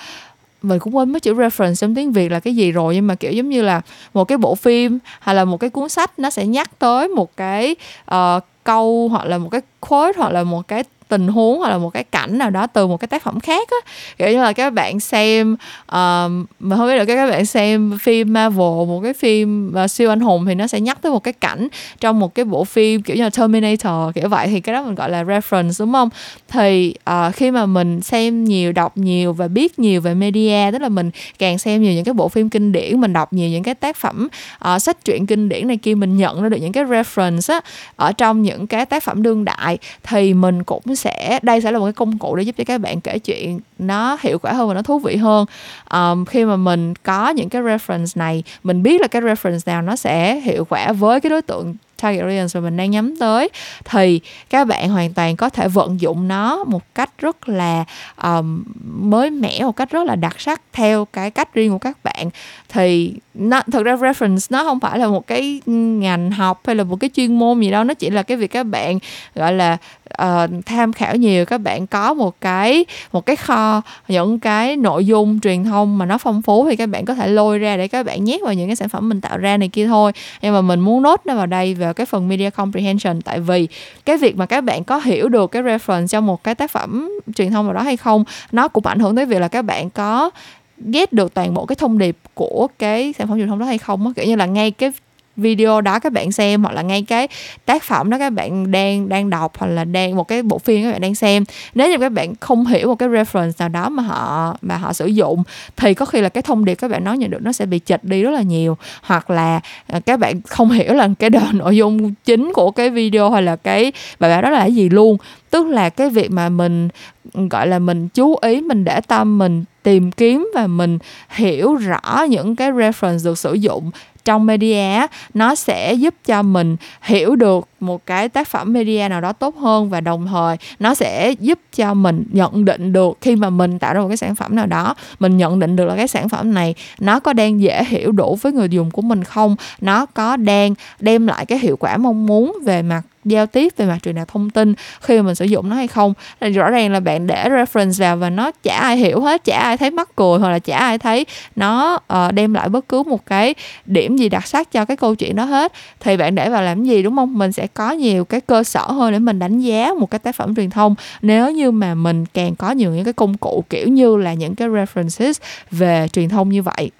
[0.61, 3.15] mình cũng quên mất chữ reference trong tiếng Việt là cái gì rồi nhưng mà
[3.15, 3.81] kiểu giống như là
[4.13, 7.37] một cái bộ phim hay là một cái cuốn sách nó sẽ nhắc tới một
[7.37, 7.75] cái
[8.11, 11.77] uh, câu hoặc là một cái quote hoặc là một cái tình huống hoặc là
[11.77, 13.91] một cái cảnh nào đó từ một cái tác phẩm khác á.
[14.17, 15.55] Kiểu như là các bạn xem
[15.91, 20.09] um, mà không biết được các bạn xem phim Marvel một cái phim uh, siêu
[20.09, 21.67] anh hùng thì nó sẽ nhắc tới một cái cảnh
[21.99, 24.47] trong một cái bộ phim kiểu như là Terminator kiểu vậy.
[24.47, 26.09] Thì cái đó mình gọi là reference đúng không?
[26.47, 30.81] Thì uh, khi mà mình xem nhiều đọc nhiều và biết nhiều về media tức
[30.81, 33.63] là mình càng xem nhiều những cái bộ phim kinh điển mình đọc nhiều những
[33.63, 34.27] cái tác phẩm
[34.73, 37.61] uh, sách truyện kinh điển này kia mình nhận ra được những cái reference á
[37.95, 41.79] ở trong những cái tác phẩm đương đại thì mình cũng sẽ đây sẽ là
[41.79, 44.67] một cái công cụ để giúp cho các bạn kể chuyện nó hiệu quả hơn
[44.67, 45.45] và nó thú vị hơn.
[45.93, 49.81] Um, khi mà mình có những cái reference này mình biết là cái reference nào
[49.81, 53.49] nó sẽ hiệu quả với cái đối tượng target audience mà mình đang nhắm tới
[53.85, 54.19] thì
[54.49, 57.85] các bạn hoàn toàn có thể vận dụng nó một cách rất là
[58.23, 61.97] um, mới mẻ một cách rất là đặc sắc theo cái cách riêng của các
[62.03, 62.29] bạn
[62.75, 66.83] thì nó thật ra reference nó không phải là một cái ngành học hay là
[66.83, 68.99] một cái chuyên môn gì đâu nó chỉ là cái việc các bạn
[69.35, 69.77] gọi là
[70.21, 75.05] uh, tham khảo nhiều các bạn có một cái một cái kho những cái nội
[75.05, 77.87] dung truyền thông mà nó phong phú thì các bạn có thể lôi ra để
[77.87, 80.11] các bạn nhét vào những cái sản phẩm mình tạo ra này kia thôi.
[80.41, 83.67] Nhưng mà mình muốn nốt nó vào đây vào cái phần media comprehension tại vì
[84.05, 87.11] cái việc mà các bạn có hiểu được cái reference trong một cái tác phẩm
[87.35, 89.89] truyền thông nào đó hay không nó cũng ảnh hưởng tới việc là các bạn
[89.89, 90.31] có
[90.77, 93.77] get được toàn bộ cái thông điệp của cái sản phẩm truyền thông đó hay
[93.77, 94.13] không á?
[94.15, 94.91] Kiểu như là ngay cái
[95.37, 97.27] video đó các bạn xem hoặc là ngay cái
[97.65, 100.83] tác phẩm đó các bạn đang đang đọc hoặc là đang một cái bộ phim
[100.83, 101.43] các bạn đang xem.
[101.75, 104.93] Nếu như các bạn không hiểu một cái reference nào đó mà họ mà họ
[104.93, 105.43] sử dụng,
[105.75, 107.79] thì có khi là cái thông điệp các bạn nói nhận được nó sẽ bị
[107.85, 108.77] chệch đi rất là nhiều.
[109.01, 112.89] Hoặc là ờ, các bạn không hiểu là cái đoạn nội dung chính của cái
[112.89, 115.17] video hay là cái bài báo đó là cái gì luôn.
[115.49, 116.89] Tức là cái việc mà mình,
[117.33, 122.25] gọi là, mình chú ý, mình để tâm, mình tìm kiếm và mình hiểu rõ
[122.29, 123.91] những cái reference được sử dụng
[124.25, 129.21] trong media nó sẽ giúp cho mình hiểu được một cái tác phẩm media nào
[129.21, 133.35] đó tốt hơn và đồng thời nó sẽ giúp cho mình nhận định được khi
[133.35, 135.95] mà mình tạo ra một cái sản phẩm nào đó, mình nhận định được là
[135.95, 139.23] cái sản phẩm này nó có đang dễ hiểu đủ với người dùng của mình
[139.23, 143.73] không, nó có đang đem lại cái hiệu quả mong muốn về mặt giao tiếp
[143.77, 146.13] về mặt truyền đạt thông tin khi mà mình sử dụng nó hay không.
[146.41, 149.59] Thì rõ ràng là bạn để reference vào và nó chả ai hiểu hết chả
[149.59, 153.03] ai thấy mắc cười hoặc là chả ai thấy nó uh, đem lại bất cứ
[153.03, 153.55] một cái
[153.85, 155.73] điểm gì đặc sắc cho cái câu chuyện đó hết.
[155.99, 157.37] Thì bạn để vào làm gì đúng không?
[157.37, 160.35] Mình sẽ có nhiều cái cơ sở hơn để mình đánh giá một cái tác
[160.35, 160.95] phẩm truyền thông.
[161.21, 164.55] Nếu như mà mình càng có nhiều những cái công cụ kiểu như là những
[164.55, 165.33] cái references
[165.71, 166.91] về truyền thông như vậy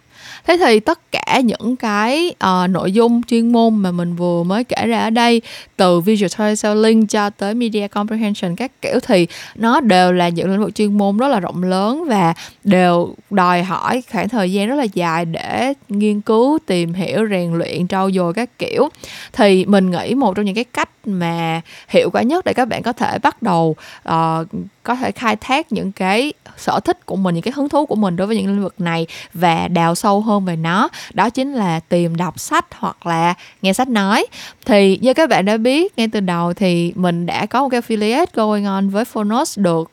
[0.48, 4.64] thế thì tất cả những cái uh, nội dung chuyên môn mà mình vừa mới
[4.64, 5.42] kể ra ở đây
[5.78, 10.60] từ visual storytelling cho tới media comprehension các kiểu thì nó đều là những lĩnh
[10.60, 12.34] vực chuyên môn rất là rộng lớn và
[12.64, 17.54] đều đòi hỏi khoảng thời gian rất là dài để nghiên cứu tìm hiểu rèn
[17.54, 18.90] luyện trau dồi các kiểu.
[19.34, 22.84] Thì mình nghĩ một trong những cái cách mà hiệu quả nhất để các bạn
[22.84, 23.76] có thể bắt đầu
[24.10, 24.48] uh,
[24.86, 27.96] có thể khai thác những cái sở thích của mình, những cái hứng thú của
[27.96, 30.90] mình đối với những lĩnh vực này và đào sâu hơn về nó.
[31.14, 34.26] Đó chính là tìm đọc sách hoặc là nghe sách nói.
[34.66, 37.82] Thì như các bạn đã biết, ngay từ đầu thì mình đã có một cái
[37.82, 39.92] affiliate going on với Phonos được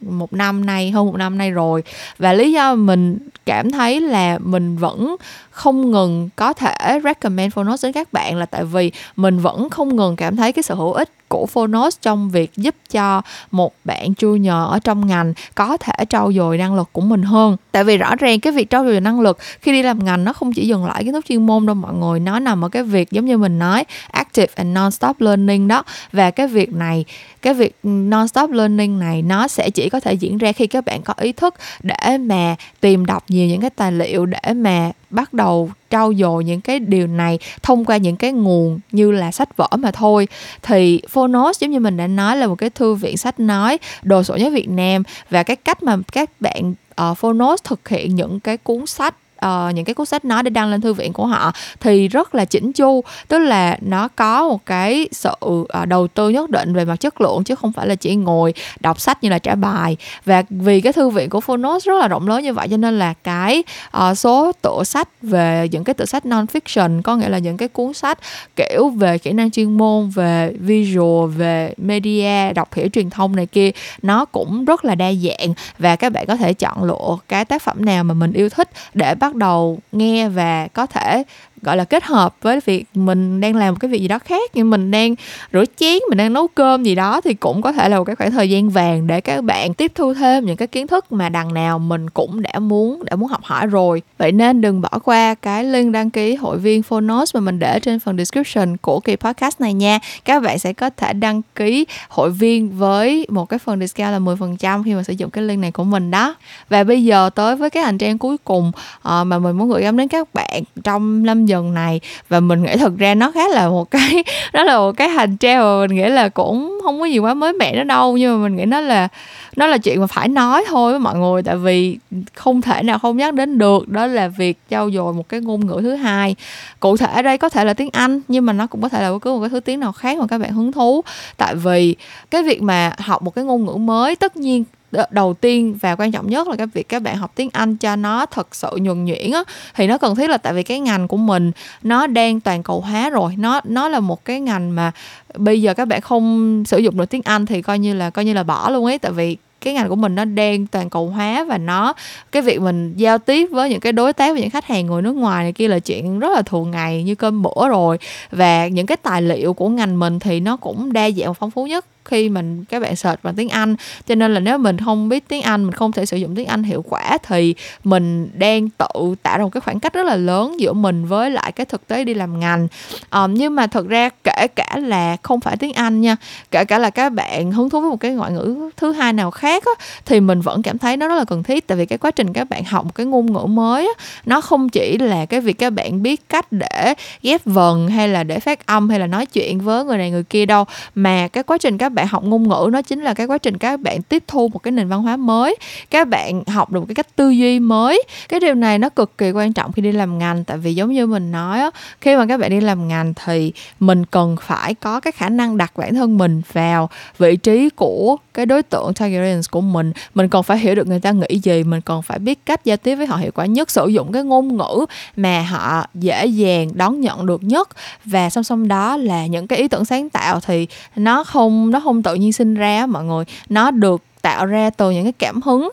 [0.00, 1.82] một năm nay, hơn một năm nay rồi.
[2.18, 5.16] Và lý do mình cảm thấy là mình vẫn
[5.50, 9.96] không ngừng có thể recommend Phonos đến các bạn là tại vì mình vẫn không
[9.96, 14.12] ngừng cảm thấy cái sự hữu ích của Phonos trong việc giúp cho một bạn
[14.18, 17.56] junior ở trong ngành có thể trau dồi năng lực của mình hơn.
[17.72, 20.32] Tại vì rõ ràng cái việc trau dồi năng lực khi đi làm ngành nó
[20.32, 22.82] không chỉ dừng lại kiến thức chuyên môn đâu mọi người, nó nằm ở cái
[22.82, 25.82] việc giống như mình nói, active and non-stop learning đó.
[26.12, 27.04] Và cái việc này,
[27.42, 31.02] cái việc non-stop learning này nó sẽ chỉ có thể diễn ra khi các bạn
[31.02, 35.32] có ý thức để mà tìm đọc nhiều những cái tài liệu, để mà bắt
[35.32, 39.56] đầu trau dồi những cái điều này thông qua những cái nguồn như là sách
[39.56, 40.28] vở mà thôi.
[40.62, 44.22] Thì Phonos giống như mình đã nói là một cái thư viện sách nói đồ
[44.22, 46.74] sổ nhất Việt Nam và cái cách mà các bạn
[47.10, 49.14] uh, Phonos thực hiện những cái cuốn sách
[49.46, 52.34] uh, những cái cuốn sách nó để đăng lên thư viện của họ thì rất
[52.34, 53.04] là chỉnh chu.
[53.28, 57.20] Tức là nó có một cái sự uh, đầu tư nhất định về mặt chất
[57.20, 59.96] lượng chứ không phải là chỉ ngồi đọc sách như là trả bài.
[60.24, 62.98] Và vì cái thư viện của Phonos rất là rộng lớn như vậy cho nên
[62.98, 63.62] là cái
[63.96, 67.56] uh, số tựa sách về những cái tựa sách non fiction có nghĩa là những
[67.56, 68.18] cái cuốn sách
[68.56, 73.46] kiểu về kỹ năng chuyên môn về visual về media đọc hiểu truyền thông này
[73.46, 73.70] kia
[74.02, 75.54] nó cũng rất là đa dạng.
[75.78, 78.70] Và các bạn có thể chọn lựa cái tác phẩm nào mà mình yêu thích
[78.94, 81.24] để bắt bắt đầu nghe và có thể
[81.62, 84.56] gọi là kết hợp với việc mình đang làm một cái việc gì đó khác
[84.56, 85.14] như mình đang
[85.52, 88.16] rửa chén mình đang nấu cơm gì đó thì cũng có thể là một cái
[88.16, 91.28] khoảng thời gian vàng để các bạn tiếp thu thêm những cái kiến thức mà
[91.28, 94.02] đằng nào mình cũng đã muốn đã muốn học hỏi rồi.
[94.18, 97.80] Vậy nên đừng bỏ qua cái link đăng ký hội viên Phonos mà mình để
[97.80, 99.98] trên phần description của kỳ podcast này nha.
[100.24, 104.18] Các bạn sẽ có thể đăng ký hội viên với một cái phần discount là
[104.18, 106.34] 10% khi mà sử dụng cái link này của mình đó.
[106.68, 109.82] Và bây giờ tới với cái hành trang cuối cùng uh, mà mình muốn gửi
[109.82, 112.00] gắm đến các bạn trong năm dần này.
[112.28, 115.36] Và mình nghĩ thật ra nó khá là một cái, nó là một cái hành
[115.38, 118.16] treo mà mình nghĩ là cũng không có gì quá mới mẻ nó đâu.
[118.16, 119.08] Nhưng mà mình nghĩ nó là
[119.56, 121.42] nó là chuyện mà phải nói thôi với mọi người.
[121.42, 121.98] Tại vì
[122.34, 125.66] không thể nào không nhắc đến được, đó là việc trau dồi một cái ngôn
[125.66, 126.36] ngữ thứ hai.
[126.80, 129.02] Cụ thể ở đây có thể là tiếng anh, nhưng mà nó cũng có thể
[129.02, 131.02] là bất cứ một cái thứ tiếng nào khác mà các bạn hứng thú.
[131.36, 131.96] Tại vì
[132.30, 134.64] cái việc mà học một cái ngôn ngữ mới, tất nhiên
[135.10, 137.96] đầu tiên và quan trọng nhất là cái việc các bạn học tiếng Anh cho
[137.96, 139.42] nó thật sự nhuần nhuyễn á.
[139.74, 142.80] Thì nó cần thiết là tại vì cái ngành của mình nó đang toàn cầu
[142.80, 144.92] hóa rồi, nó nó là một cái ngành mà
[145.36, 148.24] bây giờ các bạn không sử dụng được tiếng Anh thì coi như là, coi
[148.24, 148.98] như là bỏ luôn ấy.
[148.98, 151.92] Tại vì cái ngành của mình nó đang toàn cầu hóa và nó,
[152.32, 155.02] cái việc mình giao tiếp với những cái đối tác và những khách hàng người
[155.02, 157.98] nước ngoài này kia là chuyện rất là thường ngày như cơm bữa rồi.
[158.30, 161.50] Và những cái tài liệu của ngành mình thì nó cũng đa dạng và phong
[161.50, 163.76] phú nhất khi mình các bạn search bằng tiếng Anh.
[164.06, 166.46] Cho nên là nếu mình không biết tiếng Anh mình không thể sử dụng tiếng
[166.46, 167.54] Anh hiệu quả thì
[167.84, 171.30] mình đang tự tạo ra một cái khoảng cách rất là lớn giữa mình với
[171.30, 172.68] lại cái thực tế đi làm ngành.
[173.10, 176.16] Um, nhưng mà thật ra kể cả là không phải tiếng Anh nha
[176.50, 179.30] kể cả là các bạn hứng thú với một cái ngoại ngữ thứ hai nào
[179.30, 181.66] khác á, thì mình vẫn cảm thấy nó rất là cần thiết.
[181.66, 184.40] Tại vì cái quá trình các bạn học một cái ngôn ngữ mới á, nó
[184.40, 188.40] không chỉ là cái việc các bạn biết cách để ghép vần hay là để
[188.40, 191.58] phát âm hay là nói chuyện với người này người kia đâu mà cái quá
[191.58, 194.24] trình các bạn học ngôn ngữ nó chính là cái quá trình các bạn tiếp
[194.26, 195.56] thu một cái nền văn hóa mới,
[195.90, 198.02] các bạn học được một cái cách tư duy mới.
[198.28, 200.92] Cái điều này nó cực kỳ quan trọng khi đi làm ngành, tại vì giống
[200.92, 201.70] như mình nói á,
[202.00, 205.56] khi mà các bạn đi làm ngành thì mình cần phải có cái khả năng
[205.56, 209.92] đặt bản thân mình vào vị trí của cái đối tượng target audience của mình.
[210.14, 212.76] Mình còn phải hiểu được người ta nghĩ gì, mình còn phải biết cách giao
[212.76, 214.86] tiếp với họ hiệu quả nhất, sử dụng cái ngôn ngữ
[215.16, 217.68] mà họ dễ dàng đón nhận được nhất.
[218.04, 221.80] Và song song đó là những cái ý tưởng sáng tạo thì nó không nó
[221.80, 223.24] không không tự nhiên sinh ra mọi người.
[223.48, 225.70] Nó được tạo ra từ những cái cảm hứng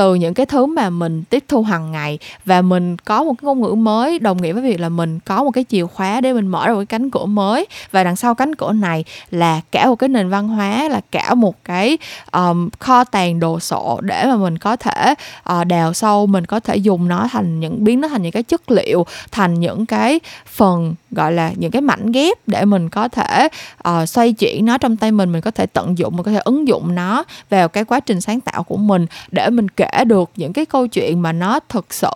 [0.00, 2.18] từ những cái thứ mà mình tiếp thu hàng ngày.
[2.44, 5.44] Và mình có một cái ngôn ngữ mới đồng nghĩa với việc là mình có
[5.44, 7.66] một cái chìa khóa để mình mở ra một cái cánh cửa mới.
[7.90, 11.34] Và đằng sau cánh cửa này là cả một cái nền văn hóa là cả
[11.34, 11.98] một cái
[12.32, 15.14] um, kho tàng đồ sộ để mà mình có thể
[15.60, 18.42] uh, đào sâu mình có thể dùng nó thành những biến nó thành những cái
[18.42, 23.08] chất liệu thành những cái phần gọi là những cái mảnh ghép để mình có
[23.08, 23.48] thể
[23.88, 26.40] uh, xoay chuyển nó trong tay mình mình có thể tận dụng mình có thể
[26.44, 30.30] ứng dụng nó vào cái quá trình sáng tạo của mình để mình kể được
[30.36, 32.10] những cái câu chuyện mà nó thực sự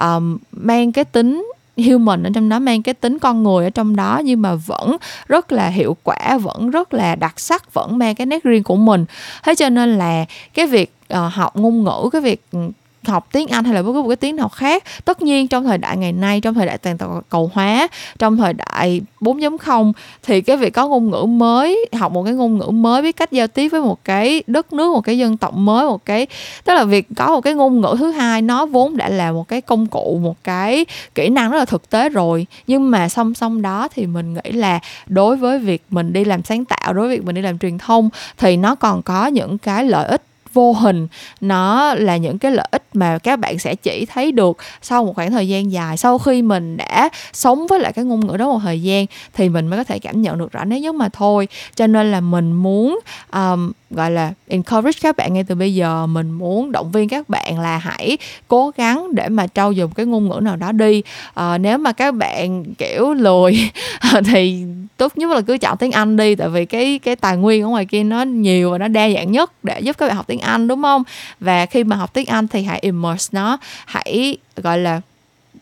[0.00, 3.96] um, mang cái tính human ở trong đó mang cái tính con người ở trong
[3.96, 4.96] đó nhưng mà vẫn
[5.28, 8.76] rất là hiệu quả vẫn rất là đặc sắc vẫn mang cái nét riêng của
[8.76, 9.04] mình.
[9.42, 10.24] Thế cho nên là
[10.54, 12.58] cái việc uh, học ngôn ngữ cái việc ừ,
[13.06, 14.84] học tiếng Anh hay là bất cứ một cái tiếng nào khác.
[15.04, 16.96] Tất nhiên trong thời đại ngày nay, trong thời đại toàn
[17.28, 17.88] cầu hóa,
[18.18, 19.92] trong thời đại 4.0
[20.22, 23.32] thì cái việc có ngôn ngữ mới, học một cái ngôn ngữ mới, biết cách
[23.32, 26.26] giao tiếp với một cái đất nước, một cái dân tộc mới, một cái,
[26.64, 29.48] tức là việc có một cái ngôn ngữ thứ hai, nó vốn đã là một
[29.48, 32.46] cái công cụ, một cái kỹ năng rất là thực tế rồi.
[32.66, 36.42] Nhưng mà song song đó thì mình nghĩ là đối với việc mình đi làm
[36.42, 39.58] sáng tạo, đối với việc mình đi làm truyền thông, thì nó còn có những
[39.58, 40.22] cái lợi ích
[40.52, 41.08] vô hình.
[41.40, 45.12] Nó là những cái lợi ích mà các bạn sẽ chỉ thấy được sau một
[45.16, 45.96] khoảng thời gian dài.
[45.96, 49.48] Sau khi mình đã sống với lại cái ngôn ngữ đó một thời gian thì
[49.48, 51.48] mình mới có thể cảm nhận được rõ nếu nhất mà thôi.
[51.74, 53.00] Cho nên là mình muốn
[53.32, 56.06] um, gọi là encourage các bạn ngay từ bây giờ.
[56.06, 60.06] Mình muốn động viên các bạn là hãy cố gắng để mà trau dồi cái
[60.06, 61.02] ngôn ngữ nào đó đi.
[61.34, 63.70] À, nếu mà các bạn kiểu lười
[64.24, 64.64] thì
[64.96, 66.34] tốt nhất là cứ chọn tiếng Anh đi.
[66.34, 69.32] Tại vì cái cái tài nguyên ở ngoài kia nó nhiều và nó đa dạng
[69.32, 71.02] nhất để giúp các bạn học tiếng anh đúng không?
[71.40, 73.58] Và khi mà học tiếng Anh thì hãy immerse nó.
[73.86, 75.00] Hãy gọi là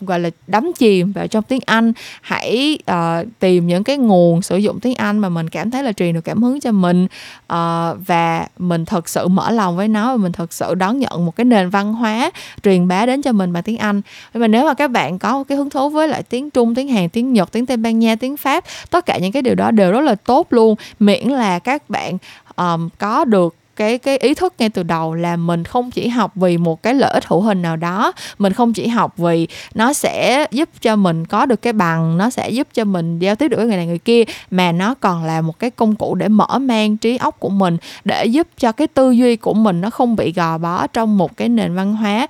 [0.01, 1.93] gọi là đắm chìm vào trong tiếng Anh.
[2.20, 5.93] Hãy uh, tìm những cái nguồn sử dụng tiếng Anh mà mình cảm thấy là
[5.93, 7.05] truyền được cảm hứng cho mình.
[7.53, 11.26] Uh, và mình thật sự mở lòng với nó và mình thật sự đón nhận
[11.26, 12.31] một cái nền văn hóa
[12.62, 14.03] truyền bá đến cho mình bằng tiếng Anh.
[14.35, 16.74] Nhưng mà nếu mà các bạn có một cái hứng thú với lại tiếng Trung
[16.74, 19.55] tiếng Hàn tiếng Nhật tiếng Tây Ban Nha tiếng Pháp tất cả những cái điều
[19.55, 20.74] đó đều rất là tốt luôn.
[20.99, 22.18] Miễn là các bạn
[22.57, 26.33] um, có được cái cái ý thức ngay từ đầu là mình không chỉ học
[26.35, 29.93] vì một cái lợi ích hữu hình nào đó, mình không chỉ học vì nó
[29.93, 33.49] sẽ giúp cho mình có được cái bằng, nó sẽ giúp cho mình giao tiếp
[33.49, 36.28] được với người này người kia, mà nó còn là một cái công cụ để
[36.28, 39.91] mở mang trí óc của mình, để giúp cho cái tư duy của mình nó
[39.91, 42.26] không bị gò bó trong một cái nền văn hóa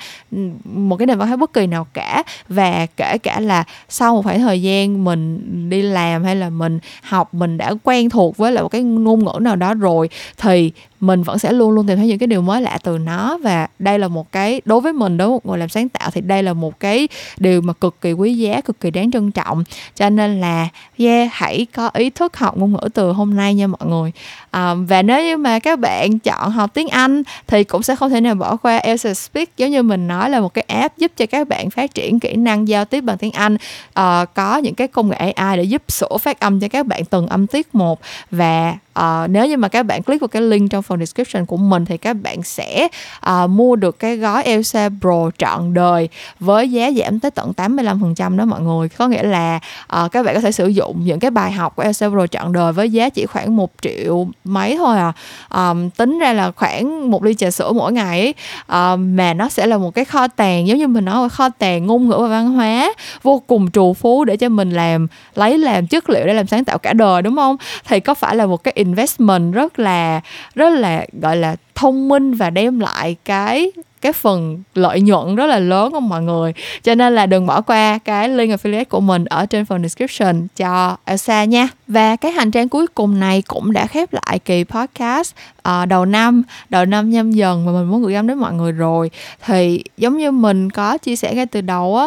[0.64, 2.22] một cái nền văn hóa bất kỳ nào cả.
[2.48, 5.40] Và kể cả là sau một khoảng thời gian mình
[5.70, 9.24] đi làm hay là mình học, mình đã quen thuộc với lại một cái ngôn
[9.24, 12.42] ngữ nào đó rồi, thì mình vẫn sẽ luôn luôn tìm thấy những cái điều
[12.42, 15.46] mới lạ từ nó và đây là một cái đối với mình đối với một
[15.46, 18.60] người làm sáng tạo thì đây là một cái điều mà cực kỳ quý giá
[18.60, 19.64] cực kỳ đáng trân trọng.
[19.96, 23.66] Cho nên là yeah hãy có ý thức học ngôn ngữ từ hôm nay nha
[23.66, 24.12] mọi người.
[24.50, 28.10] À, và nếu như mà các bạn chọn học tiếng Anh thì cũng sẽ không
[28.10, 31.12] thể nào bỏ qua Elsa Speak giống như mình nói là một cái app giúp
[31.16, 33.56] cho các bạn phát triển kỹ năng giao tiếp bằng tiếng Anh.
[33.94, 37.04] À, có những cái công nghệ AI để giúp sửa phát âm cho các bạn
[37.04, 40.70] từng âm tiết một và uh, nếu như mà các bạn click vào cái link
[40.70, 42.88] trong phần description của mình thì các bạn sẽ
[43.30, 46.08] uh, mua được cái gói Elsa Pro trọn đời
[46.40, 48.88] với giá giảm tới tận 85% đó mọi người.
[48.88, 49.60] Có nghĩa là
[50.04, 52.52] uh, các bạn có thể sử dụng những cái bài học của Elsa Pro trọn
[52.52, 55.12] đời với giá chỉ khoảng một triệu mấy thôi à.
[55.54, 59.48] Um, tính ra là khoảng một ly trà sữa mỗi ngày ấy, uh, mà nó
[59.48, 62.28] sẽ là một cái kho tàng giống như mình nói kho tàng ngôn ngữ và
[62.28, 66.34] văn hóa vô cùng trù phú để cho mình làm lấy làm chất liệu để
[66.34, 67.56] làm sáng tạo cả đời đúng không?
[67.88, 70.20] Thì có phải là một cái investment rất là
[70.54, 75.46] rất là gọi là thông minh và đem lại cái cái phần lợi nhuận rất
[75.46, 76.52] là lớn không mọi người?
[76.82, 80.46] Cho nên là đừng bỏ qua cái link affiliate của mình ở trên phần description
[80.56, 81.68] cho Elsa nha.
[81.86, 85.34] Và cái hành trang cuối cùng này cũng đã khép lại kỳ podcast
[85.68, 88.72] uh, đầu năm đầu năm nhâm dần mà mình muốn gửi gắm đến mọi người
[88.72, 89.10] rồi.
[89.46, 92.04] Thì giống như mình có chia sẻ ngay từ đầu á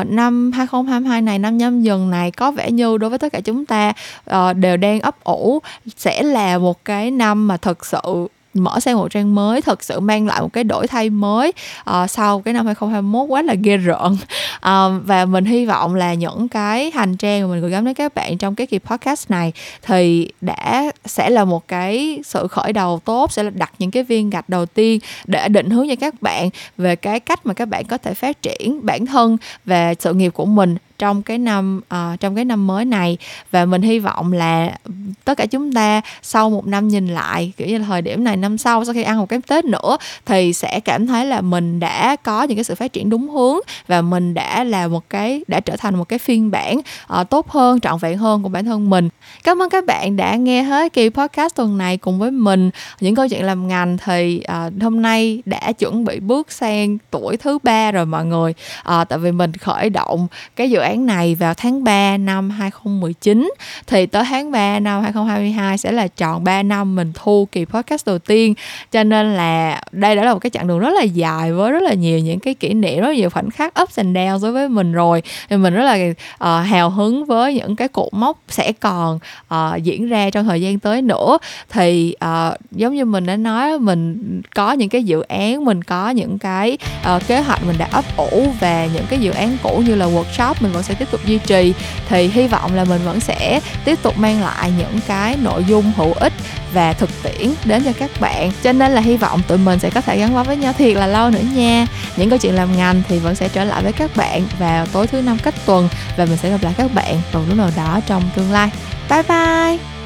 [0.00, 3.40] uh, năm 2022 này năm nhâm dần này có vẻ như đối với tất cả
[3.40, 3.92] chúng ta
[4.30, 5.58] uh, đều đang ấp ủ
[5.96, 10.00] sẽ là một cái năm mà thật sự mở sang một trang mới thật sự
[10.00, 11.52] mang lại một cái đổi thay mới
[11.90, 14.12] uh, sau cái năm 2021 quá là ghê rợn.
[14.56, 17.94] Uh, và mình hy vọng là những cái hành trang mà mình gửi gắm đến
[17.94, 22.72] các bạn trong cái kỳ podcast này thì đã sẽ là một cái sự khởi
[22.72, 25.94] đầu tốt sẽ là đặt những cái viên gạch đầu tiên để định hướng cho
[26.00, 29.94] các bạn về cái cách mà các bạn có thể phát triển bản thân và
[29.98, 33.18] sự nghiệp của mình trong cái năm uh, trong cái năm mới này.
[33.50, 34.78] Và mình hy vọng là
[35.24, 38.36] tất cả chúng ta sau một năm nhìn lại kiểu như là thời điểm này
[38.36, 39.96] năm sau sau khi ăn một cái tết nữa
[40.26, 43.58] thì sẽ cảm thấy là mình đã có những cái sự phát triển đúng hướng
[43.86, 46.80] và mình đã là một cái đã trở thành một cái phiên bản
[47.20, 49.08] uh, tốt hơn trọn vẹn hơn của bản thân mình
[49.44, 52.70] cảm ơn các bạn đã nghe hết kỳ podcast tuần này cùng với mình.
[53.00, 57.36] Những câu chuyện làm ngành thì à, hôm nay đã chuẩn bị bước sang tuổi
[57.36, 58.54] thứ ba rồi mọi người.
[58.82, 60.26] À, tại vì mình khởi động
[60.56, 63.50] cái dự án án này vào tháng 3 năm 2019
[63.86, 68.06] thì tới tháng 3 năm 2022 sẽ là tròn 3 năm mình thu kỳ podcast
[68.06, 68.54] đầu tiên.
[68.92, 71.82] Cho nên là đây đã là một cái chặng đường rất là dài với rất
[71.82, 74.52] là nhiều những cái kỷ niệm rất là nhiều khoảnh khắc ups and downs đối
[74.52, 75.22] với mình rồi.
[75.50, 79.18] Thì mình rất là uh, hào hứng với những cái cột mốc sẽ còn
[79.54, 81.38] uh, diễn ra trong thời gian tới nữa.
[81.70, 86.10] Thì uh, giống như mình đã nói mình có những cái dự án mình có
[86.10, 86.78] những cái
[87.16, 90.06] uh, kế hoạch mình đã ấp ủ và những cái dự án cũ như là
[90.06, 91.74] workshop mình vẫn vẫn sẽ tiếp tục duy trì.
[92.08, 95.92] Thì hy vọng là mình vẫn sẽ tiếp tục mang lại những cái nội dung
[95.96, 96.32] hữu ích
[96.72, 98.50] và thực tiễn đến cho các bạn.
[98.62, 100.96] Cho nên là hy vọng tụi mình sẽ có thể gắn bó với nhau thiệt
[100.96, 101.86] là lâu nữa nha.
[102.16, 105.06] Những câu chuyện làm ngành thì vẫn sẽ trở lại với các bạn vào tối
[105.06, 108.00] thứ năm cách tuần và mình sẽ gặp lại các bạn vào lúc nào đó
[108.06, 108.70] trong tương lai.
[109.10, 109.99] 拜拜。